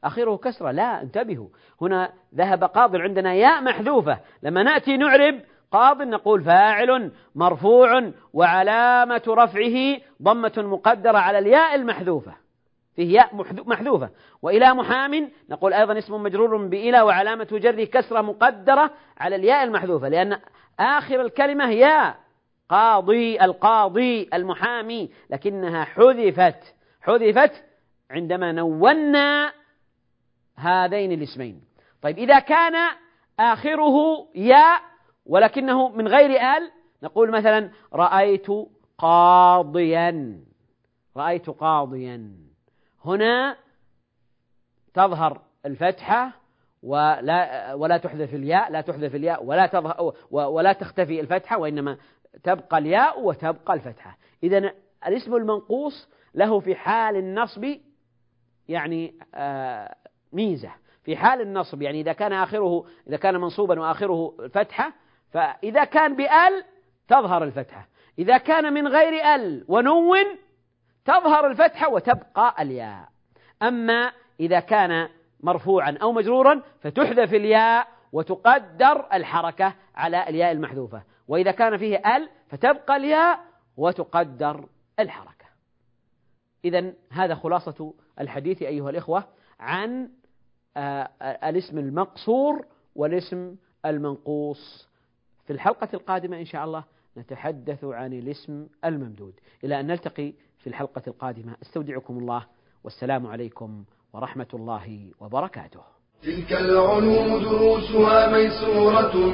أخيره 0.04 0.36
كسرة 0.36 0.70
لا 0.70 1.02
انتبهوا. 1.02 1.48
هنا 1.80 2.12
ذهب 2.34 2.64
قاض 2.64 2.96
عندنا 2.96 3.34
ياء 3.34 3.62
محذوفة. 3.62 4.18
لما 4.42 4.62
نأتي 4.62 4.96
نعرب 4.96 5.40
قاض 5.72 6.02
نقول 6.02 6.44
فاعل 6.44 7.12
مرفوع 7.34 8.12
وعلامة 8.32 9.22
رفعه 9.28 10.00
ضمة 10.22 10.52
مقدرة 10.56 11.18
على 11.18 11.38
الياء 11.38 11.74
المحذوفة. 11.74 12.43
فيه 12.96 13.14
ياء 13.14 13.34
محذوفة. 13.66 14.10
وإلى 14.42 14.74
محام 14.74 15.30
نقول 15.50 15.72
أيضا 15.72 15.98
اسم 15.98 16.22
مجرور 16.22 16.56
بإلى 16.56 17.00
وعلامة 17.00 17.48
جره 17.52 17.84
كسرة 17.84 18.20
مقدرة 18.20 18.90
على 19.18 19.36
الياء 19.36 19.64
المحذوفة 19.64 20.08
لأن 20.08 20.38
آخر 20.80 21.20
الكلمة 21.20 21.70
ياء. 21.70 22.16
قاضي 22.68 23.40
القاضي 23.44 24.28
المحامي 24.34 25.10
لكنها 25.30 25.84
حذفت. 25.84 26.74
حذفت 27.00 27.64
عندما 28.10 28.52
نونا 28.52 29.52
هذين 30.56 31.12
الاسمين. 31.12 31.60
طيب 32.02 32.18
إذا 32.18 32.38
كان 32.38 32.90
آخره 33.40 34.26
ياء 34.34 34.80
ولكنه 35.26 35.88
من 35.88 36.08
غير 36.08 36.30
آل 36.56 36.70
نقول 37.02 37.30
مثلا 37.30 37.70
رأيت 37.92 38.46
قاضيا. 38.98 40.40
رأيت 41.16 41.50
قاضيا. 41.50 42.30
هنا 43.04 43.56
تظهر 44.94 45.40
الفتحة 45.66 46.32
ولا 46.82 47.74
ولا 47.74 47.96
تحذف 47.96 48.34
الياء 48.34 48.70
لا 48.72 48.80
تحذف 48.80 49.14
الياء 49.14 49.44
ولا 49.44 49.66
تظهر 49.66 50.14
ولا 50.30 50.72
تختفي 50.72 51.20
الفتحة 51.20 51.58
وإنما 51.58 51.96
تبقى 52.42 52.78
الياء 52.78 53.22
وتبقى 53.22 53.74
الفتحة. 53.74 54.18
إذا 54.42 54.72
الاسم 55.06 55.34
المنقوص 55.34 56.08
له 56.34 56.60
في 56.60 56.74
حال 56.74 57.16
النصب 57.16 57.66
يعني 58.68 59.14
آه، 59.34 59.94
ميزة. 60.32 60.70
في 61.04 61.16
حال 61.16 61.40
النصب 61.40 61.82
يعني 61.82 62.00
إذا 62.00 62.12
كان 62.12 62.32
آخره 62.32 62.86
إذا 63.08 63.16
كان 63.16 63.40
منصوبا 63.40 63.80
وآخره 63.80 64.34
فتحة 64.52 64.92
فإذا 65.30 65.84
كان 65.84 66.16
بأل 66.16 66.64
تظهر 67.08 67.44
الفتحة. 67.44 67.88
إذا 68.18 68.38
كان 68.38 68.72
من 68.72 68.88
غير 68.88 69.34
آل 69.34 69.64
ونون 69.68 70.24
تظهر 71.04 71.46
الفتحة 71.46 71.88
وتبقى 71.88 72.62
الياء. 72.62 73.08
أما 73.62 74.12
إذا 74.40 74.60
كان 74.60 75.08
مرفوعا 75.40 75.98
أو 76.02 76.12
مجرورا 76.12 76.62
فتحذف 76.80 77.34
الياء 77.34 77.88
وتقدر 78.12 79.06
الحركة 79.12 79.74
على 79.94 80.28
الياء 80.28 80.52
المحذوفة. 80.52 81.02
وإذا 81.28 81.50
كان 81.50 81.76
فيه 81.76 81.96
ال 82.16 82.28
فتبقى 82.48 82.96
الياء 82.96 83.40
وتقدر 83.76 84.68
الحركة. 85.00 85.44
إذا 86.64 86.92
هذا 87.10 87.34
خلاصة 87.34 87.94
الحديث 88.20 88.62
أيها 88.62 88.90
الإخوة 88.90 89.24
عن 89.60 90.08
آه، 90.76 91.10
الاسم 91.22 91.78
المقصور 91.78 92.66
والاسم 92.94 93.56
المنقوص. 93.86 94.88
في 95.46 95.52
الحلقة 95.52 95.88
القادمة 95.94 96.38
إن 96.40 96.44
شاء 96.44 96.64
الله 96.64 96.84
نتحدث 97.16 97.84
عن 97.84 98.12
الاسم 98.12 98.66
الممدود. 98.84 99.40
إلى 99.64 99.80
أن 99.80 99.86
نلتقي 99.86 100.32
في 100.64 100.70
الحلقة 100.70 101.02
القادمة. 101.06 101.52
أستودعكم 101.62 102.18
الله. 102.18 102.42
والسلام 102.84 103.26
عليكم 103.26 103.84
ورحمة 104.12 104.46
الله 104.54 105.10
وبركاته. 105.20 105.80
تلك 106.22 106.52
العلوم 106.52 107.42
دروسها 107.42 108.32
ميسورة 108.32 109.32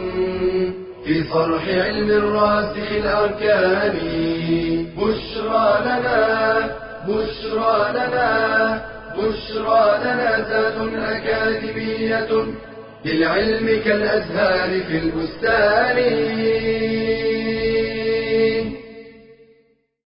في 1.05 1.25
صرح 1.33 1.69
علم 1.69 2.11
الراسخ 2.11 2.93
الأركان. 2.93 3.97
بشرى 4.99 5.81
لنا 5.87 6.21
بشرى 7.09 7.93
لنا 7.93 8.31
بشرى 9.19 9.99
لنا 10.05 10.31
زاد 10.49 10.95
أكاديمية 10.95 12.31
للعلم 13.05 13.67
كالأزهار 13.85 14.71
في 14.83 14.99
البستان. 14.99 15.99